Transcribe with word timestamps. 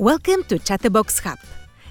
Welcome 0.00 0.44
to 0.44 0.58
Chatterbox 0.58 1.18
Hub. 1.18 1.38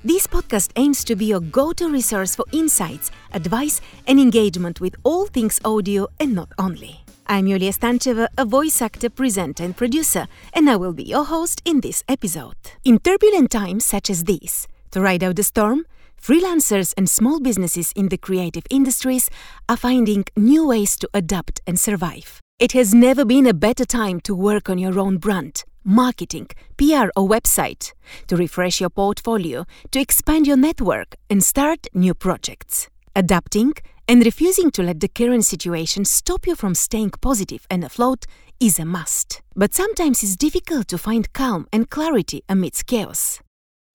This 0.04 0.26
podcast 0.26 0.72
aims 0.78 1.04
to 1.04 1.16
be 1.16 1.26
your 1.26 1.40
go 1.40 1.74
to 1.74 1.92
resource 1.92 2.34
for 2.34 2.44
insights, 2.52 3.12
advice, 3.34 3.82
and 4.08 4.20
engagement 4.20 4.82
with 4.82 4.96
all 5.04 5.28
things 5.28 5.60
audio 5.64 6.08
and 6.20 6.34
not 6.34 6.52
only. 6.58 7.02
I'm 7.28 7.46
Yulia 7.46 7.72
Stancheva, 7.72 8.30
a 8.36 8.46
voice 8.46 8.82
actor, 8.82 9.12
presenter, 9.12 9.64
and 9.64 9.78
producer, 9.78 10.28
and 10.56 10.68
I 10.68 10.76
will 10.76 10.92
be 10.92 11.04
your 11.04 11.24
host 11.24 11.62
in 11.66 11.82
this 11.82 12.04
episode. 12.10 12.56
In 12.84 12.98
turbulent 12.98 13.52
times 13.52 13.86
such 13.86 14.10
as 14.10 14.24
these, 14.24 14.68
to 14.90 15.02
ride 15.02 15.24
out 15.24 15.36
the 15.36 15.44
storm, 15.44 15.86
freelancers 16.20 16.96
and 16.98 17.08
small 17.08 17.40
businesses 17.40 17.92
in 17.96 18.10
the 18.10 18.18
creative 18.18 18.66
industries 18.72 19.30
are 19.70 19.78
finding 19.78 20.26
new 20.36 20.66
ways 20.66 20.98
to 20.98 21.10
adapt 21.14 21.62
and 21.68 21.80
survive. 21.80 22.42
It 22.58 22.72
has 22.72 22.92
never 22.92 23.24
been 23.24 23.46
a 23.46 23.54
better 23.54 23.86
time 23.86 24.20
to 24.22 24.34
work 24.34 24.68
on 24.68 24.80
your 24.80 25.00
own 25.00 25.18
brand, 25.18 25.64
marketing, 25.84 26.48
PR, 26.78 27.08
or 27.16 27.28
website, 27.28 27.94
to 28.28 28.36
refresh 28.36 28.80
your 28.82 28.90
portfolio, 28.90 29.66
to 29.92 30.00
expand 30.00 30.48
your 30.48 30.58
network, 30.58 31.16
and 31.30 31.44
start 31.44 31.88
new 31.94 32.14
projects. 32.14 32.90
Adapting 33.16 33.74
and 34.08 34.26
refusing 34.26 34.72
to 34.72 34.82
let 34.82 35.00
the 35.00 35.08
current 35.08 35.46
situation 35.46 36.04
stop 36.04 36.48
you 36.48 36.56
from 36.56 36.74
staying 36.74 37.12
positive 37.22 37.68
and 37.70 37.84
afloat 37.84 38.26
is 38.60 38.80
a 38.80 38.86
must. 38.86 39.42
But 39.56 39.76
sometimes 39.76 40.24
it's 40.24 40.36
difficult 40.36 40.88
to 40.88 40.98
find 40.98 41.32
calm 41.34 41.68
and 41.72 41.90
clarity 41.90 42.42
amidst 42.50 42.88
chaos. 42.88 43.40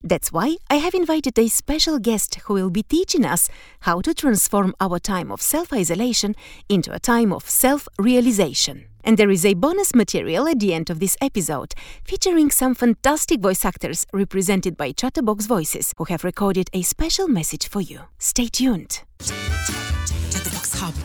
That's 0.01 0.31
why 0.31 0.57
I 0.69 0.75
have 0.75 0.93
invited 0.93 1.37
a 1.39 1.47
special 1.47 1.97
guest 1.97 2.35
who 2.45 2.53
will 2.53 2.69
be 2.69 2.83
teaching 2.83 3.25
us 3.25 3.49
how 3.81 4.01
to 4.01 4.13
transform 4.13 4.75
our 4.79 4.99
time 4.99 5.31
of 5.31 5.41
self 5.41 5.73
isolation 5.73 6.35
into 6.69 6.93
a 6.93 6.99
time 6.99 7.33
of 7.33 7.49
self 7.49 7.87
realization. 7.97 8.85
And 9.05 9.17
there 9.17 9.29
is 9.29 9.45
a 9.45 9.53
bonus 9.53 9.93
material 9.93 10.47
at 10.47 10.59
the 10.59 10.73
end 10.73 10.89
of 10.89 10.99
this 10.99 11.15
episode 11.21 11.73
featuring 12.03 12.49
some 12.49 12.73
fantastic 12.73 13.39
voice 13.39 13.63
actors 13.63 14.05
represented 14.11 14.75
by 14.75 14.91
Chatterbox 14.91 15.45
Voices 15.45 15.93
who 15.97 16.05
have 16.05 16.23
recorded 16.23 16.69
a 16.73 16.81
special 16.81 17.27
message 17.27 17.69
for 17.69 17.81
you. 17.81 18.01
Stay 18.17 18.47
tuned. 18.47 19.01
Chatterbox 19.19 20.73
Hub. 20.79 20.95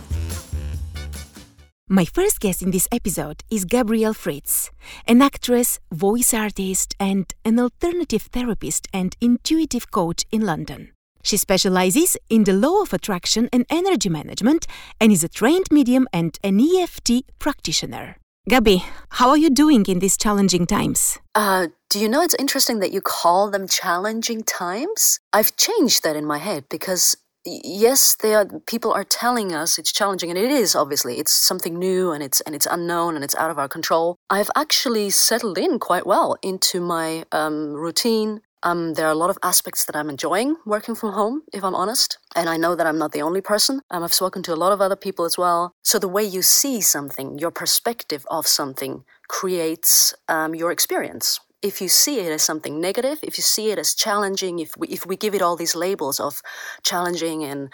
My 1.88 2.04
first 2.04 2.40
guest 2.40 2.62
in 2.62 2.70
this 2.70 2.88
episode 2.90 3.42
is 3.50 3.64
Gabrielle 3.64 4.14
Fritz, 4.14 4.70
an 5.06 5.20
actress, 5.20 5.78
voice 5.92 6.32
artist, 6.32 6.94
and 6.98 7.32
an 7.44 7.58
alternative 7.58 8.22
therapist 8.22 8.88
and 8.94 9.16
intuitive 9.20 9.90
coach 9.90 10.24
in 10.30 10.40
London. 10.40 10.92
She 11.22 11.36
specializes 11.36 12.16
in 12.28 12.44
the 12.44 12.52
law 12.52 12.82
of 12.82 12.92
attraction 12.92 13.48
and 13.52 13.66
energy 13.70 14.08
management 14.08 14.66
and 15.00 15.12
is 15.12 15.24
a 15.24 15.28
trained 15.28 15.66
medium 15.70 16.08
and 16.12 16.38
an 16.42 16.60
EFT 16.60 17.24
practitioner. 17.38 18.16
Gabi, 18.48 18.82
how 19.10 19.28
are 19.28 19.36
you 19.36 19.50
doing 19.50 19.84
in 19.86 19.98
these 19.98 20.16
challenging 20.16 20.66
times? 20.66 21.18
Uh, 21.34 21.68
do 21.90 21.98
you 21.98 22.08
know 22.08 22.22
it's 22.22 22.34
interesting 22.38 22.80
that 22.80 22.92
you 22.92 23.00
call 23.00 23.50
them 23.50 23.68
challenging 23.68 24.42
times? 24.42 25.20
I've 25.32 25.56
changed 25.56 26.02
that 26.04 26.16
in 26.16 26.24
my 26.24 26.38
head 26.38 26.64
because 26.70 27.16
yes 27.44 28.16
they 28.16 28.34
are 28.34 28.46
people 28.66 28.92
are 28.92 29.04
telling 29.04 29.54
us 29.54 29.78
it's 29.78 29.92
challenging 29.92 30.28
and 30.28 30.38
it 30.38 30.50
is 30.50 30.76
obviously 30.76 31.18
it's 31.18 31.32
something 31.32 31.78
new 31.78 32.12
and 32.12 32.22
it's 32.22 32.42
and 32.42 32.54
it's 32.54 32.66
unknown 32.66 33.14
and 33.14 33.24
it's 33.24 33.34
out 33.36 33.50
of 33.50 33.58
our 33.58 33.68
control 33.68 34.16
i've 34.28 34.50
actually 34.54 35.08
settled 35.08 35.56
in 35.56 35.78
quite 35.78 36.06
well 36.06 36.36
into 36.42 36.82
my 36.82 37.24
um, 37.32 37.72
routine 37.72 38.42
um, 38.62 38.94
there 38.94 39.06
are 39.06 39.12
a 39.12 39.22
lot 39.22 39.30
of 39.30 39.38
aspects 39.42 39.84
that 39.84 39.96
i'm 39.96 40.10
enjoying 40.10 40.56
working 40.66 40.94
from 40.94 41.12
home 41.12 41.42
if 41.52 41.62
i'm 41.64 41.74
honest 41.74 42.18
and 42.34 42.48
i 42.48 42.56
know 42.56 42.74
that 42.74 42.86
i'm 42.86 42.98
not 42.98 43.12
the 43.12 43.22
only 43.22 43.40
person. 43.40 43.80
Um, 43.90 44.02
i've 44.02 44.14
spoken 44.14 44.42
to 44.44 44.54
a 44.54 44.62
lot 44.62 44.72
of 44.72 44.80
other 44.80 44.96
people 44.96 45.24
as 45.24 45.36
well. 45.38 45.74
So 45.82 45.98
the 45.98 46.08
way 46.08 46.24
you 46.24 46.42
see 46.42 46.80
something 46.80 47.38
your 47.38 47.50
perspective 47.50 48.24
of 48.30 48.46
something 48.46 49.04
creates 49.28 50.12
um, 50.28 50.54
your 50.54 50.72
experience. 50.72 51.38
If 51.62 51.80
you 51.80 51.88
see 51.88 52.18
it 52.18 52.32
as 52.32 52.42
something 52.42 52.80
negative, 52.80 53.18
if 53.22 53.38
you 53.38 53.42
see 53.42 53.70
it 53.70 53.78
as 53.78 53.94
challenging, 53.94 54.58
if 54.58 54.76
we, 54.76 54.88
if 54.88 55.06
we 55.06 55.16
give 55.16 55.34
it 55.34 55.42
all 55.42 55.56
these 55.56 55.76
labels 55.76 56.18
of 56.18 56.42
challenging 56.82 57.44
and 57.44 57.72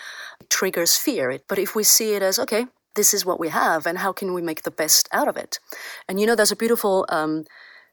triggers 0.51 0.97
fear, 0.97 1.39
but 1.49 1.59
if 1.59 1.75
we 1.75 1.83
see 1.83 2.15
it 2.15 2.23
as, 2.23 2.39
okay, 2.39 2.67
this 2.95 3.15
is 3.15 3.25
what 3.25 3.41
we 3.41 3.49
have 3.49 3.87
and 3.87 3.99
how 3.99 4.13
can 4.13 4.35
we 4.35 4.43
make 4.43 4.63
the 4.63 4.71
best 4.71 5.09
out 5.13 5.29
of 5.29 5.37
it? 5.37 5.61
And 6.09 6.19
you 6.21 6.27
know, 6.27 6.35
there's 6.35 6.53
a 6.53 6.57
beautiful 6.57 7.07
um, 7.09 7.45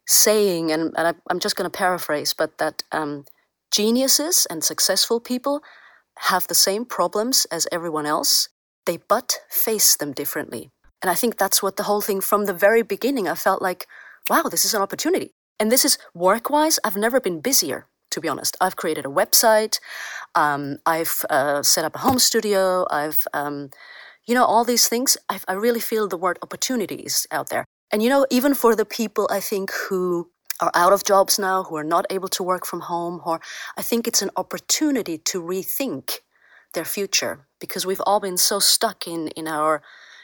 saying, 0.08 0.72
and, 0.72 0.94
and 0.98 1.08
I, 1.08 1.14
am 1.32 1.40
just 1.40 1.56
going 1.56 1.70
to 1.70 1.78
paraphrase, 1.78 2.34
but 2.34 2.58
that 2.58 2.84
um, 2.92 3.26
geniuses 3.72 4.46
and 4.50 4.64
successful 4.64 5.20
people 5.20 5.62
have 6.20 6.48
the 6.48 6.56
same 6.56 6.86
problems 6.86 7.46
as 7.52 7.68
everyone 7.72 8.06
else, 8.06 8.50
they 8.86 8.98
but 8.98 9.40
face 9.50 9.96
them 9.96 10.12
differently. 10.12 10.70
And 11.02 11.10
I 11.10 11.16
think 11.16 11.38
that's 11.38 11.62
what 11.62 11.76
the 11.76 11.84
whole 11.84 12.02
thing 12.02 12.22
from 12.22 12.46
the 12.46 12.54
very 12.54 12.82
beginning, 12.82 13.28
I 13.28 13.36
felt 13.36 13.62
like, 13.62 13.88
wow, 14.30 14.44
this 14.44 14.64
is 14.64 14.74
an 14.74 14.82
opportunity. 14.82 15.32
And 15.60 15.72
this 15.72 15.86
is 15.86 15.98
work 16.14 16.50
wise, 16.50 16.80
I've 16.84 16.98
never 16.98 17.20
been 17.20 17.42
busier, 17.42 17.88
to 18.12 18.22
be 18.22 18.28
honest. 18.28 18.56
I've 18.62 18.76
created 18.76 19.06
a 19.06 19.10
website, 19.10 19.80
um, 20.36 20.78
I've 20.86 21.26
uh, 21.30 21.64
set 21.64 21.86
up 21.86 21.96
a 21.96 22.00
home 22.00 22.20
studio, 22.20 22.86
I've, 22.90 23.22
um, 23.34 23.70
you 24.26 24.34
know, 24.34 24.46
all 24.46 24.64
these 24.64 24.88
things. 24.88 25.18
I've, 25.30 25.44
I 25.48 25.54
really 25.54 25.82
feel 25.82 26.08
the 26.08 26.18
word 26.18 26.40
opportunities 26.42 27.28
out 27.32 27.50
there. 27.50 27.66
And, 27.94 28.02
you 28.02 28.10
know, 28.10 28.26
even 28.32 28.56
for 28.56 28.76
the 28.76 28.86
people 28.86 29.28
I 29.32 29.40
think 29.40 29.72
who 29.72 30.32
are 30.60 30.72
out 30.74 30.94
of 30.94 31.04
jobs 31.04 31.38
now, 31.38 31.64
who 31.64 31.76
are 31.76 31.84
not 31.84 32.08
able 32.10 32.28
to 32.30 32.42
work 32.42 32.66
from 32.66 32.82
home, 32.82 33.22
or 33.24 33.40
I 33.78 33.84
think 33.84 34.08
it's 34.08 34.24
an 34.24 34.32
opportunity 34.36 35.20
to 35.20 35.40
rethink 35.40 36.22
their 36.74 36.86
future 36.86 37.46
because 37.60 37.86
we've 37.86 38.02
all 38.08 38.20
been 38.20 38.38
so 38.38 38.58
stuck 38.58 39.08
in, 39.08 39.28
in 39.30 39.48
our 39.48 39.84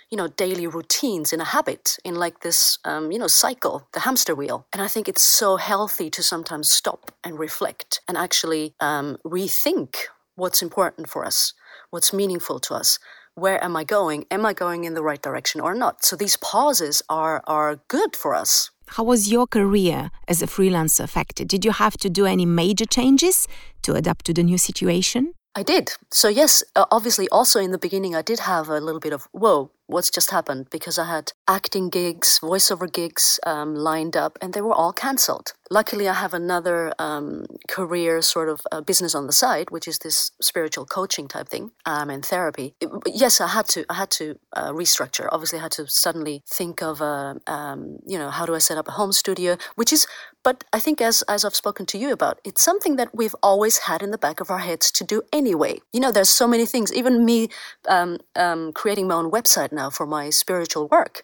you 0.09 0.17
know 0.17 0.27
daily 0.27 0.65
routines 0.65 1.31
in 1.31 1.39
a 1.39 1.45
habit 1.45 1.97
in 2.03 2.15
like 2.15 2.39
this 2.39 2.79
um, 2.83 3.11
you 3.11 3.19
know 3.19 3.27
cycle 3.27 3.87
the 3.93 3.99
hamster 3.99 4.33
wheel. 4.33 4.65
And 4.73 4.81
i 4.81 4.87
think 4.87 5.07
it's 5.07 5.21
so 5.21 5.57
healthy 5.57 6.09
to 6.09 6.23
sometimes 6.23 6.67
stop 6.67 7.11
and 7.23 7.37
reflect 7.37 8.01
and 8.07 8.17
actually 8.17 8.73
um, 8.79 9.17
rethink 9.23 9.95
what's 10.35 10.63
important 10.63 11.07
for 11.07 11.23
us 11.23 11.53
what's 11.91 12.11
meaningful 12.11 12.59
to 12.61 12.73
us 12.73 12.97
where 13.39 13.63
am 13.63 13.75
i 13.75 13.83
going? 13.83 14.25
Am 14.29 14.45
i 14.45 14.53
going 14.53 14.83
in 14.83 14.93
the 14.93 15.03
right 15.03 15.21
direction 15.21 15.61
or 15.61 15.73
not? 15.73 16.03
So 16.03 16.15
these 16.15 16.37
pauses 16.37 17.01
are 17.09 17.41
are 17.47 17.79
good 17.87 18.15
for 18.15 18.35
us. 18.35 18.71
How 18.95 19.03
was 19.03 19.31
your 19.31 19.45
career 19.47 20.09
as 20.27 20.41
a 20.41 20.47
freelancer 20.47 21.03
affected? 21.03 21.47
Did 21.47 21.63
you 21.63 21.71
have 21.71 21.95
to 21.97 22.09
do 22.09 22.25
any 22.25 22.45
major 22.45 22.85
changes 22.85 23.47
to 23.83 23.93
adapt 23.93 24.25
to 24.25 24.33
the 24.33 24.43
new 24.43 24.57
situation? 24.57 25.33
I 25.55 25.63
did. 25.63 25.93
So, 26.11 26.27
yes, 26.27 26.63
uh, 26.75 26.85
obviously, 26.89 27.27
also 27.29 27.59
in 27.59 27.71
the 27.71 27.77
beginning, 27.77 28.15
I 28.15 28.21
did 28.21 28.39
have 28.39 28.69
a 28.69 28.79
little 28.79 28.99
bit 28.99 29.13
of, 29.13 29.27
whoa, 29.31 29.71
what's 29.89 30.09
just 30.09 30.31
happened? 30.31 30.67
Because 30.69 30.97
I 30.99 31.05
had 31.05 31.33
acting 31.47 31.89
gigs, 31.89 32.39
voiceover 32.41 32.91
gigs 32.91 33.39
um, 33.45 33.75
lined 33.75 34.15
up, 34.15 34.37
and 34.41 34.53
they 34.53 34.61
were 34.61 34.73
all 34.73 34.93
cancelled. 34.93 35.53
Luckily, 35.71 36.07
I 36.07 36.13
have 36.13 36.33
another 36.33 36.93
um, 36.99 37.45
career 37.67 38.21
sort 38.21 38.49
of 38.49 38.61
uh, 38.71 38.81
business 38.81 39.13
on 39.15 39.27
the 39.27 39.33
side, 39.33 39.71
which 39.71 39.87
is 39.87 39.99
this 39.99 40.31
spiritual 40.41 40.85
coaching 40.85 41.27
type 41.27 41.49
thing 41.49 41.71
um, 41.85 42.09
and 42.09 42.23
therapy. 42.25 42.75
It, 42.79 42.89
yes, 43.05 43.41
I 43.41 43.47
had 43.47 43.67
to, 43.69 43.85
I 43.89 43.95
had 43.95 44.11
to 44.11 44.39
uh, 44.55 44.71
restructure. 44.71 45.27
Obviously, 45.31 45.59
I 45.59 45.63
had 45.63 45.71
to 45.73 45.87
suddenly 45.87 46.43
think 46.47 46.81
of, 46.81 47.01
uh, 47.01 47.35
um, 47.47 47.97
you 48.05 48.17
know, 48.17 48.29
how 48.29 48.45
do 48.45 48.55
I 48.55 48.59
set 48.59 48.77
up 48.77 48.87
a 48.87 48.91
home 48.91 49.11
studio, 49.11 49.57
which 49.75 49.91
is 49.91 50.07
but 50.43 50.63
I 50.71 50.79
think, 50.79 51.01
as, 51.01 51.21
as 51.23 51.43
I've 51.43 51.55
spoken 51.55 51.85
to 51.87 51.97
you 51.97 52.11
about, 52.13 52.39
it's 52.43 52.63
something 52.63 52.95
that 52.95 53.13
we've 53.13 53.35
always 53.43 53.79
had 53.79 54.01
in 54.01 54.11
the 54.11 54.17
back 54.17 54.39
of 54.39 54.49
our 54.49 54.59
heads 54.59 54.91
to 54.91 55.03
do 55.03 55.21
anyway. 55.33 55.79
You 55.91 55.99
know, 55.99 56.11
there's 56.11 56.29
so 56.29 56.47
many 56.47 56.65
things, 56.65 56.93
even 56.93 57.25
me 57.25 57.49
um, 57.87 58.19
um, 58.35 58.71
creating 58.73 59.07
my 59.07 59.15
own 59.15 59.31
website 59.31 59.71
now 59.71 59.89
for 59.89 60.05
my 60.05 60.29
spiritual 60.29 60.87
work. 60.87 61.23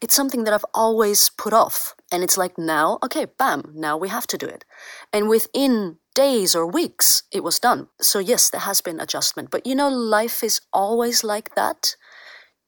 It's 0.00 0.14
something 0.14 0.44
that 0.44 0.54
I've 0.54 0.66
always 0.74 1.30
put 1.30 1.52
off. 1.52 1.94
And 2.12 2.22
it's 2.22 2.36
like 2.36 2.58
now, 2.58 2.98
okay, 3.02 3.26
bam, 3.38 3.72
now 3.74 3.96
we 3.96 4.08
have 4.08 4.26
to 4.28 4.38
do 4.38 4.46
it. 4.46 4.64
And 5.12 5.28
within 5.28 5.96
days 6.14 6.54
or 6.54 6.66
weeks, 6.66 7.22
it 7.32 7.42
was 7.42 7.58
done. 7.58 7.88
So, 8.00 8.18
yes, 8.18 8.50
there 8.50 8.60
has 8.60 8.80
been 8.80 9.00
adjustment. 9.00 9.50
But 9.50 9.66
you 9.66 9.74
know, 9.74 9.88
life 9.88 10.44
is 10.44 10.60
always 10.72 11.24
like 11.24 11.54
that 11.54 11.96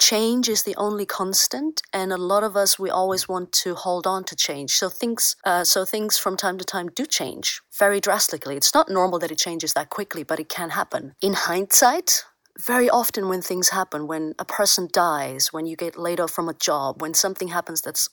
change 0.03 0.49
is 0.49 0.65
the 0.65 0.75
only 0.77 1.07
constant 1.07 1.81
and 1.93 2.13
a 2.13 2.17
lot 2.17 2.43
of 2.43 2.57
us 2.57 2.77
we 2.77 2.91
always 2.91 3.29
want 3.29 3.53
to 3.53 3.77
hold 3.77 4.05
on 4.05 4.25
to 4.25 4.35
change. 4.35 4.73
So 4.73 4.89
things 4.89 5.37
uh, 5.45 5.63
so 5.63 5.85
things 5.85 6.19
from 6.19 6.37
time 6.37 6.59
to 6.59 6.65
time 6.65 6.89
do 6.89 7.07
change 7.07 7.61
very 7.79 8.01
drastically. 8.01 8.57
It's 8.57 8.75
not 8.75 8.89
normal 8.89 9.21
that 9.21 9.31
it 9.31 9.39
changes 9.39 9.75
that 9.75 9.91
quickly 9.91 10.25
but 10.25 10.41
it 10.41 10.49
can 10.49 10.71
happen. 10.71 11.03
In 11.21 11.35
hindsight 11.35 12.25
very 12.59 12.91
often 12.91 13.29
when 13.29 13.43
things 13.43 13.69
happen 13.71 14.07
when 14.07 14.35
a 14.39 14.45
person 14.45 14.89
dies 14.93 15.53
when 15.53 15.67
you 15.67 15.77
get 15.85 15.97
laid 15.97 16.21
off 16.21 16.33
from 16.33 16.49
a 16.49 16.61
job 16.69 17.01
when 17.01 17.15
something 17.15 17.49
happens 17.49 17.81
that's 17.81 18.11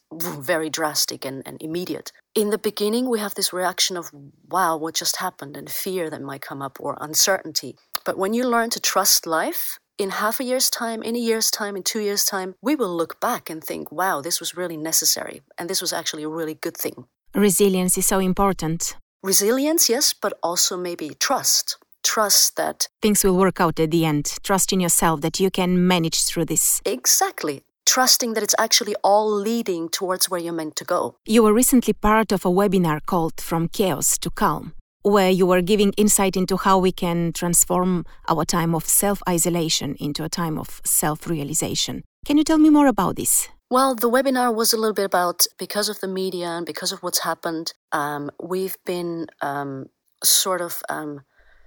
very 0.54 0.70
drastic 0.70 1.26
and, 1.26 1.44
and 1.46 1.62
immediate 1.62 2.14
in 2.36 2.50
the 2.50 2.58
beginning 2.70 3.10
we 3.10 3.20
have 3.20 3.36
this 3.36 3.52
reaction 3.52 3.98
of 3.98 4.06
wow 4.48 4.78
what 4.78 4.96
just 4.96 5.18
happened? 5.18 5.58
and 5.58 5.70
fear 5.70 6.10
that 6.10 6.22
might 6.22 6.42
come 6.50 6.62
up 6.62 6.78
or 6.80 6.98
uncertainty. 7.02 7.76
But 8.06 8.18
when 8.18 8.34
you 8.34 8.44
learn 8.48 8.70
to 8.72 8.80
trust 8.80 9.28
life 9.28 9.80
in 10.00 10.10
half 10.12 10.40
a 10.40 10.44
year's 10.44 10.70
time, 10.70 11.04
in 11.04 11.16
a 11.16 11.20
year's 11.20 11.52
time, 11.52 11.76
in 11.76 11.84
two 11.84 12.00
years' 12.00 12.24
time, 12.24 12.56
we 12.62 12.76
will 12.76 12.96
look 12.96 13.20
back 13.20 13.50
and 13.50 13.64
think, 13.64 13.92
wow, 13.92 14.22
this 14.22 14.40
was 14.40 14.56
really 14.56 14.78
necessary. 14.78 15.42
And 15.58 15.70
this 15.70 15.82
was 15.82 15.94
actually 15.94 16.24
a 16.24 16.30
really 16.30 16.56
good 16.56 16.78
thing. 16.78 17.06
Resilience 17.36 17.98
is 17.98 18.08
so 18.08 18.20
important. 18.20 18.96
Resilience, 19.22 19.90
yes, 19.90 20.14
but 20.14 20.34
also 20.42 20.78
maybe 20.78 21.12
trust. 21.20 21.78
Trust 22.02 22.56
that 22.56 22.88
things 23.02 23.24
will 23.24 23.36
work 23.36 23.60
out 23.60 23.80
at 23.80 23.92
the 23.92 24.06
end. 24.06 24.38
Trust 24.42 24.72
in 24.72 24.80
yourself 24.80 25.20
that 25.22 25.40
you 25.40 25.52
can 25.52 25.86
manage 25.86 26.24
through 26.24 26.46
this. 26.46 26.82
Exactly 26.86 27.62
trusting 27.90 28.36
that 28.36 28.44
it's 28.44 28.56
actually 28.60 28.96
all 29.04 29.32
leading 29.32 29.90
towards 29.90 30.30
where 30.30 30.40
you're 30.40 30.54
meant 30.54 30.76
to 30.76 30.86
go. 30.86 31.16
You 31.26 31.42
were 31.42 31.54
recently 31.54 31.94
part 31.94 32.32
of 32.32 32.46
a 32.46 32.50
webinar 32.50 33.00
called 33.04 33.42
From 33.42 33.68
Chaos 33.68 34.20
to 34.20 34.30
Calm, 34.30 34.74
where 35.10 35.30
you 35.30 35.46
were 35.46 35.62
giving 35.62 35.94
insight 35.94 36.38
into 36.38 36.58
how 36.58 36.78
we 36.78 36.92
can 36.92 37.34
transform 37.34 38.06
our 38.28 38.46
time 38.46 38.74
of 38.76 38.86
self 38.86 39.22
isolation 39.28 39.96
into 40.00 40.24
a 40.24 40.30
time 40.30 40.58
of 40.58 40.82
self 40.86 41.28
realization. 41.28 42.04
Can 42.26 42.38
you 42.38 42.44
tell 42.44 42.58
me 42.58 42.70
more 42.70 42.88
about 42.88 43.16
this? 43.16 43.50
Well, 43.72 43.94
the 43.94 44.10
webinar 44.10 44.54
was 44.54 44.74
a 44.74 44.78
little 44.78 44.94
bit 44.94 45.06
about 45.06 45.46
because 45.60 45.90
of 45.90 46.00
the 46.00 46.08
media 46.08 46.48
and 46.48 46.66
because 46.66 46.92
of 46.92 47.04
what's 47.04 47.20
happened, 47.20 47.74
um, 47.92 48.32
we've 48.42 48.78
been 48.86 49.28
um, 49.42 49.86
sort 50.24 50.62
of 50.62 50.82
um, 50.90 51.22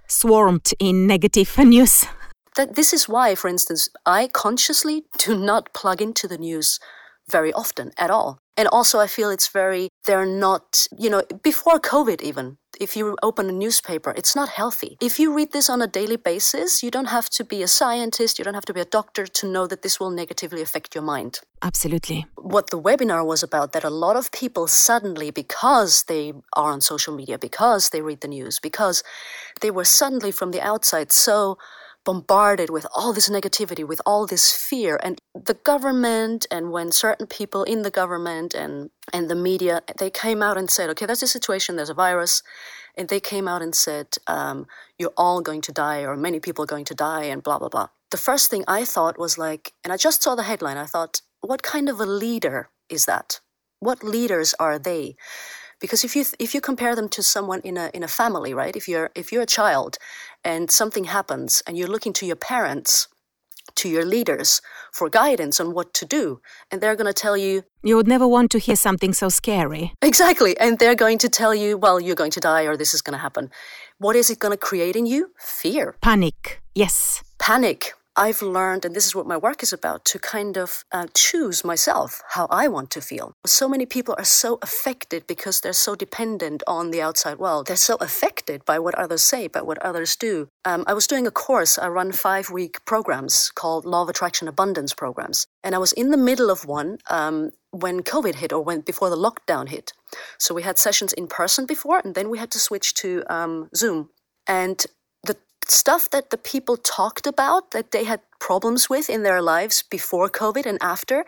swarmed 0.07 0.73
in 0.79 1.07
negative 1.07 1.57
news. 1.57 2.05
That 2.55 2.75
this 2.75 2.93
is 2.93 3.09
why, 3.09 3.35
for 3.35 3.47
instance, 3.47 3.89
I 4.05 4.27
consciously 4.27 5.03
do 5.17 5.37
not 5.37 5.73
plug 5.73 6.01
into 6.01 6.27
the 6.27 6.37
news 6.37 6.79
very 7.29 7.53
often 7.53 7.91
at 7.97 8.09
all. 8.09 8.39
And 8.55 8.67
also, 8.67 8.99
I 8.99 9.07
feel 9.07 9.31
it's 9.31 9.47
very, 9.47 9.89
they're 10.05 10.27
not, 10.27 10.85
you 10.97 11.09
know, 11.09 11.23
before 11.41 11.79
COVID 11.79 12.21
even, 12.21 12.57
if 12.79 12.95
you 12.95 13.17
open 13.23 13.49
a 13.49 13.51
newspaper, 13.51 14.13
it's 14.15 14.35
not 14.35 14.49
healthy. 14.49 14.97
If 15.01 15.19
you 15.19 15.33
read 15.33 15.53
this 15.53 15.69
on 15.69 15.81
a 15.81 15.87
daily 15.87 16.17
basis, 16.17 16.83
you 16.83 16.91
don't 16.91 17.07
have 17.07 17.29
to 17.31 17.43
be 17.43 17.63
a 17.63 17.67
scientist, 17.67 18.37
you 18.37 18.45
don't 18.45 18.53
have 18.53 18.65
to 18.65 18.73
be 18.73 18.81
a 18.81 18.85
doctor 18.85 19.25
to 19.25 19.47
know 19.47 19.65
that 19.67 19.81
this 19.81 19.99
will 19.99 20.11
negatively 20.11 20.61
affect 20.61 20.93
your 20.93 21.03
mind. 21.03 21.39
Absolutely. 21.63 22.27
What 22.35 22.69
the 22.69 22.79
webinar 22.79 23.25
was 23.25 23.41
about, 23.41 23.73
that 23.73 23.83
a 23.83 23.89
lot 23.89 24.15
of 24.15 24.31
people 24.31 24.67
suddenly, 24.67 25.31
because 25.31 26.03
they 26.03 26.33
are 26.55 26.71
on 26.71 26.81
social 26.81 27.15
media, 27.15 27.39
because 27.39 27.89
they 27.89 28.01
read 28.01 28.21
the 28.21 28.27
news, 28.27 28.59
because 28.59 29.03
they 29.61 29.71
were 29.71 29.85
suddenly 29.85 30.31
from 30.31 30.51
the 30.51 30.61
outside 30.61 31.11
so 31.11 31.57
bombarded 32.05 32.69
with 32.69 32.85
all 32.95 33.13
this 33.13 33.29
negativity, 33.29 33.87
with 33.87 34.01
all 34.05 34.27
this 34.27 34.51
fear. 34.51 34.99
And 35.01 35.19
the 35.33 35.53
government, 35.53 36.45
and 36.51 36.71
when 36.71 36.91
certain 36.91 37.27
people 37.27 37.63
in 37.63 37.83
the 37.83 37.91
government 37.91 38.53
and, 38.53 38.89
and 39.13 39.29
the 39.29 39.35
media, 39.35 39.81
they 39.97 40.09
came 40.09 40.41
out 40.41 40.57
and 40.57 40.69
said, 40.69 40.89
okay, 40.89 41.05
there's 41.05 41.23
a 41.23 41.27
situation, 41.27 41.75
there's 41.75 41.89
a 41.89 41.93
virus. 41.93 42.43
And 42.95 43.09
they 43.09 43.19
came 43.19 43.47
out 43.47 43.61
and 43.61 43.73
said, 43.73 44.07
um, 44.27 44.67
you're 44.99 45.13
all 45.17 45.41
going 45.41 45.61
to 45.61 45.71
die, 45.71 46.01
or 46.01 46.15
many 46.15 46.39
people 46.39 46.63
are 46.63 46.67
going 46.67 46.85
to 46.85 46.95
die, 46.95 47.23
and 47.23 47.41
blah, 47.41 47.57
blah, 47.57 47.69
blah. 47.69 47.87
The 48.11 48.17
first 48.17 48.49
thing 48.49 48.63
I 48.67 48.85
thought 48.85 49.17
was 49.17 49.37
like, 49.37 49.73
and 49.83 49.91
I 49.91 49.97
just 49.97 50.21
saw 50.21 50.35
the 50.35 50.43
headline, 50.43 50.77
I 50.77 50.85
thought, 50.85 51.21
what 51.41 51.63
kind 51.63 51.89
of 51.89 51.99
a 51.99 52.05
leader 52.05 52.69
is 52.89 53.05
that? 53.05 53.39
What 53.79 54.03
leaders 54.03 54.53
are 54.59 54.77
they? 54.77 55.15
Because 55.83 56.05
if 56.05 56.15
you 56.15 56.23
if 56.39 56.55
you 56.55 56.61
compare 56.61 56.95
them 56.95 57.09
to 57.09 57.21
someone 57.21 57.59
in 57.59 57.75
a 57.75 57.91
in 57.93 58.03
a 58.03 58.07
family 58.07 58.53
right? 58.53 58.73
If 58.73 58.87
you're 58.87 59.09
if 59.15 59.33
you're 59.33 59.47
a 59.49 59.55
child 59.59 59.97
and 60.51 60.71
something 60.71 61.03
happens 61.03 61.61
and 61.67 61.77
you're 61.77 61.93
looking 61.95 62.13
to 62.13 62.25
your 62.25 62.37
parents 62.37 63.09
to 63.75 63.89
your 63.89 64.05
leaders 64.05 64.61
for 64.93 65.09
guidance 65.09 65.59
on 65.59 65.73
what 65.73 65.93
to 65.99 66.05
do 66.05 66.39
and 66.71 66.79
they're 66.79 66.95
going 66.95 67.13
to 67.13 67.21
tell 67.25 67.35
you 67.35 67.63
you 67.83 67.97
would 67.97 68.07
never 68.07 68.25
want 68.25 68.49
to 68.51 68.59
hear 68.59 68.77
something 68.77 69.11
so 69.13 69.27
scary. 69.27 69.91
Exactly 70.01 70.57
and 70.57 70.79
they're 70.79 71.01
going 71.05 71.17
to 71.17 71.27
tell 71.27 71.53
you 71.53 71.77
well 71.77 71.99
you're 71.99 72.21
going 72.23 72.35
to 72.37 72.39
die 72.39 72.63
or 72.63 72.77
this 72.77 72.93
is 72.93 73.01
going 73.01 73.17
to 73.17 73.25
happen. 73.27 73.51
What 73.97 74.15
is 74.15 74.29
it 74.29 74.39
going 74.39 74.53
to 74.53 74.65
create 74.69 74.95
in 74.95 75.05
you? 75.05 75.31
Fear. 75.37 75.95
Panic 76.01 76.61
yes. 76.73 77.23
Panic 77.39 77.91
I've 78.15 78.41
learned, 78.41 78.85
and 78.85 78.95
this 78.95 79.07
is 79.07 79.15
what 79.15 79.25
my 79.25 79.37
work 79.37 79.63
is 79.63 79.73
about, 79.73 80.05
to 80.05 80.19
kind 80.19 80.57
of 80.57 80.83
uh, 80.91 81.07
choose 81.15 81.63
myself 81.63 82.21
how 82.29 82.47
I 82.51 82.67
want 82.67 82.91
to 82.91 83.01
feel. 83.01 83.33
So 83.45 83.67
many 83.67 83.85
people 83.85 84.13
are 84.17 84.23
so 84.23 84.59
affected 84.61 85.25
because 85.25 85.61
they're 85.61 85.73
so 85.73 85.95
dependent 85.95 86.61
on 86.67 86.91
the 86.91 87.01
outside 87.01 87.39
world. 87.39 87.67
They're 87.67 87.75
so 87.75 87.97
affected 87.99 88.65
by 88.65 88.77
what 88.77 88.95
others 88.95 89.23
say, 89.23 89.47
by 89.47 89.61
what 89.61 89.79
others 89.79 90.15
do. 90.15 90.47
Um, 90.63 90.83
I 90.85 90.93
was 90.93 91.07
doing 91.07 91.25
a 91.25 91.31
course, 91.31 91.79
I 91.79 91.87
run 91.87 92.11
five 92.11 92.51
week 92.51 92.85
programs 92.85 93.51
called 93.55 93.85
Law 93.85 94.03
of 94.03 94.09
Attraction 94.09 94.47
Abundance 94.47 94.93
programs. 94.93 95.47
And 95.63 95.73
I 95.73 95.79
was 95.79 95.91
in 95.93 96.11
the 96.11 96.17
middle 96.17 96.51
of 96.51 96.65
one 96.65 96.99
um, 97.09 97.51
when 97.71 98.03
COVID 98.03 98.35
hit 98.35 98.53
or 98.53 98.63
when 98.63 98.81
before 98.81 99.09
the 99.09 99.17
lockdown 99.17 99.69
hit. 99.69 99.91
So 100.37 100.53
we 100.53 100.61
had 100.61 100.77
sessions 100.77 101.13
in 101.13 101.27
person 101.27 101.65
before, 101.65 101.99
and 102.03 102.13
then 102.13 102.29
we 102.29 102.37
had 102.37 102.51
to 102.51 102.59
switch 102.59 102.93
to 102.95 103.23
um, 103.27 103.69
Zoom. 103.75 104.09
And 104.45 104.85
stuff 105.71 106.09
that 106.11 106.29
the 106.29 106.37
people 106.37 106.77
talked 106.77 107.27
about 107.27 107.71
that 107.71 107.91
they 107.91 108.03
had 108.03 108.21
problems 108.39 108.89
with 108.89 109.09
in 109.09 109.23
their 109.23 109.41
lives 109.41 109.83
before 109.89 110.29
COVID 110.29 110.65
and 110.65 110.77
after 110.81 111.25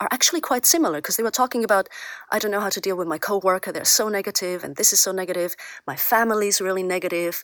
are 0.00 0.08
actually 0.12 0.40
quite 0.40 0.64
similar 0.64 0.98
because 0.98 1.16
they 1.16 1.22
were 1.22 1.30
talking 1.30 1.64
about 1.64 1.88
I 2.30 2.38
don't 2.38 2.50
know 2.50 2.60
how 2.60 2.68
to 2.68 2.80
deal 2.80 2.96
with 2.96 3.08
my 3.08 3.18
coworker 3.18 3.72
they're 3.72 3.84
so 3.84 4.08
negative 4.08 4.62
and 4.62 4.76
this 4.76 4.92
is 4.92 5.00
so 5.00 5.12
negative 5.12 5.56
my 5.86 5.96
family's 5.96 6.60
really 6.60 6.82
negative 6.82 7.42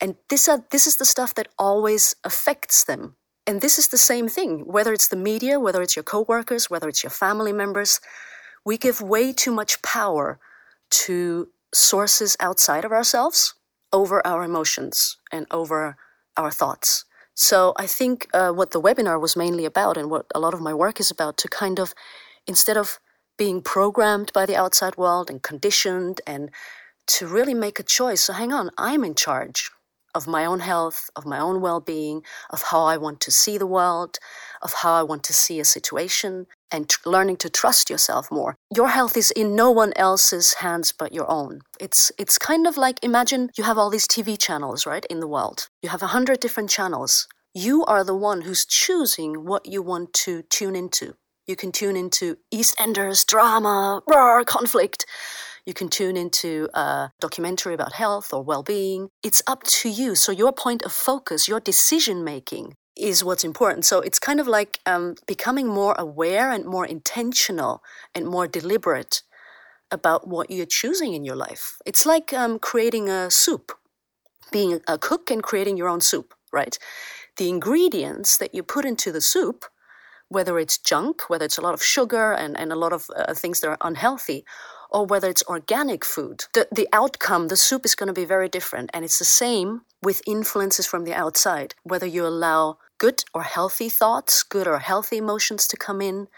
and 0.00 0.16
this 0.28 0.48
are, 0.48 0.64
this 0.70 0.86
is 0.86 0.96
the 0.96 1.04
stuff 1.04 1.34
that 1.34 1.48
always 1.58 2.14
affects 2.24 2.84
them 2.84 3.16
and 3.46 3.60
this 3.60 3.78
is 3.78 3.88
the 3.88 3.98
same 3.98 4.28
thing 4.28 4.60
whether 4.66 4.92
it's 4.92 5.08
the 5.08 5.16
media 5.16 5.58
whether 5.58 5.80
it's 5.80 5.96
your 5.96 6.02
coworkers 6.02 6.68
whether 6.68 6.88
it's 6.88 7.02
your 7.02 7.10
family 7.10 7.52
members 7.52 8.00
we 8.66 8.76
give 8.76 9.00
way 9.00 9.32
too 9.32 9.52
much 9.52 9.80
power 9.82 10.38
to 10.90 11.48
sources 11.72 12.36
outside 12.38 12.84
of 12.84 12.92
ourselves 12.92 13.54
over 13.94 14.26
our 14.26 14.42
emotions 14.42 15.16
and 15.30 15.46
over 15.50 15.96
our 16.36 16.50
thoughts. 16.50 17.04
So 17.34 17.72
I 17.76 17.86
think 17.86 18.28
uh, 18.34 18.50
what 18.50 18.72
the 18.72 18.80
webinar 18.80 19.20
was 19.20 19.36
mainly 19.36 19.64
about, 19.64 19.96
and 19.96 20.10
what 20.10 20.26
a 20.34 20.40
lot 20.40 20.54
of 20.54 20.60
my 20.60 20.74
work 20.74 21.00
is 21.00 21.10
about, 21.10 21.36
to 21.38 21.48
kind 21.48 21.78
of 21.78 21.94
instead 22.46 22.76
of 22.76 22.98
being 23.38 23.62
programmed 23.62 24.30
by 24.32 24.46
the 24.46 24.56
outside 24.56 24.96
world 24.96 25.30
and 25.30 25.42
conditioned, 25.42 26.20
and 26.26 26.50
to 27.06 27.26
really 27.26 27.54
make 27.54 27.78
a 27.78 27.90
choice. 27.98 28.22
So 28.22 28.32
hang 28.32 28.52
on, 28.52 28.70
I'm 28.78 29.04
in 29.04 29.14
charge 29.14 29.70
of 30.14 30.26
my 30.26 30.44
own 30.44 30.60
health, 30.60 31.10
of 31.16 31.26
my 31.26 31.38
own 31.38 31.60
well 31.60 31.80
being, 31.80 32.22
of 32.50 32.62
how 32.70 32.84
I 32.84 32.96
want 32.96 33.20
to 33.22 33.30
see 33.30 33.58
the 33.58 33.66
world, 33.66 34.18
of 34.62 34.72
how 34.82 34.94
I 34.94 35.02
want 35.02 35.24
to 35.24 35.34
see 35.34 35.60
a 35.60 35.64
situation, 35.64 36.46
and 36.70 36.90
learning 37.04 37.36
to 37.38 37.50
trust 37.50 37.90
yourself 37.90 38.30
more. 38.30 38.56
Your 38.74 38.88
health 38.88 39.16
is 39.16 39.30
in 39.30 39.54
no 39.54 39.70
one 39.70 39.92
else's 39.96 40.54
hands 40.54 40.92
but 40.92 41.12
your 41.12 41.30
own. 41.30 41.60
It's 41.80 42.12
it's 42.18 42.38
kind 42.38 42.66
of 42.66 42.76
like 42.76 42.98
imagine 43.02 43.50
you 43.56 43.64
have 43.64 43.78
all 43.78 43.90
these 43.90 44.08
TV 44.08 44.38
channels, 44.38 44.86
right, 44.86 45.04
in 45.06 45.20
the 45.20 45.28
world. 45.28 45.68
You 45.82 45.88
have 45.90 46.02
a 46.02 46.08
hundred 46.08 46.40
different 46.40 46.70
channels. 46.70 47.28
You 47.54 47.84
are 47.84 48.02
the 48.02 48.16
one 48.16 48.42
who's 48.42 48.64
choosing 48.64 49.44
what 49.44 49.66
you 49.66 49.80
want 49.82 50.12
to 50.24 50.42
tune 50.42 50.74
into. 50.74 51.14
You 51.46 51.56
can 51.56 51.72
tune 51.72 51.96
into 51.96 52.38
EastEnders, 52.52 53.26
drama, 53.26 54.02
roar, 54.08 54.44
conflict. 54.44 55.04
You 55.66 55.72
can 55.72 55.88
tune 55.88 56.16
into 56.16 56.68
a 56.74 57.10
documentary 57.20 57.72
about 57.72 57.94
health 57.94 58.34
or 58.34 58.42
well 58.42 58.62
being. 58.62 59.08
It's 59.22 59.42
up 59.46 59.62
to 59.64 59.88
you. 59.88 60.14
So, 60.14 60.30
your 60.30 60.52
point 60.52 60.82
of 60.82 60.92
focus, 60.92 61.48
your 61.48 61.60
decision 61.60 62.22
making 62.22 62.74
is 62.96 63.24
what's 63.24 63.44
important. 63.44 63.86
So, 63.86 64.00
it's 64.00 64.18
kind 64.18 64.40
of 64.40 64.46
like 64.46 64.80
um, 64.84 65.14
becoming 65.26 65.66
more 65.66 65.94
aware 65.98 66.50
and 66.50 66.66
more 66.66 66.84
intentional 66.84 67.82
and 68.14 68.26
more 68.26 68.46
deliberate 68.46 69.22
about 69.90 70.28
what 70.28 70.50
you're 70.50 70.66
choosing 70.66 71.14
in 71.14 71.24
your 71.24 71.36
life. 71.36 71.78
It's 71.86 72.04
like 72.04 72.32
um, 72.34 72.58
creating 72.58 73.08
a 73.08 73.30
soup, 73.30 73.72
being 74.52 74.80
a 74.86 74.98
cook 74.98 75.30
and 75.30 75.42
creating 75.42 75.78
your 75.78 75.88
own 75.88 76.02
soup, 76.02 76.34
right? 76.52 76.78
The 77.38 77.48
ingredients 77.48 78.36
that 78.36 78.54
you 78.54 78.62
put 78.62 78.84
into 78.84 79.10
the 79.12 79.20
soup 79.20 79.64
whether 80.28 80.58
it's 80.58 80.78
junk, 80.78 81.28
whether 81.28 81.44
it's 81.44 81.58
a 81.58 81.60
lot 81.60 81.74
of 81.74 81.82
sugar 81.82 82.32
and, 82.32 82.58
and 82.58 82.72
a 82.72 82.76
lot 82.76 82.92
of 82.92 83.06
uh, 83.14 83.34
things 83.34 83.60
that 83.60 83.68
are 83.68 83.78
unhealthy, 83.82 84.44
or 84.94 85.04
whether 85.04 85.28
it's 85.28 85.42
organic 85.48 86.04
food, 86.04 86.44
the, 86.54 86.68
the 86.70 86.88
outcome, 86.92 87.48
the 87.48 87.56
soup 87.56 87.84
is 87.84 87.96
going 87.96 88.06
to 88.06 88.12
be 88.12 88.24
very 88.24 88.48
different. 88.48 88.90
And 88.94 89.04
it's 89.04 89.18
the 89.18 89.24
same 89.24 89.82
with 90.00 90.22
influences 90.24 90.86
from 90.86 91.04
the 91.04 91.12
outside, 91.12 91.74
whether 91.82 92.06
you 92.06 92.24
allow 92.24 92.78
good 92.98 93.24
or 93.34 93.42
healthy 93.42 93.88
thoughts, 93.88 94.44
good 94.44 94.68
or 94.68 94.78
healthy 94.78 95.16
emotions 95.16 95.66
to 95.66 95.76
come 95.76 96.00
in. 96.00 96.28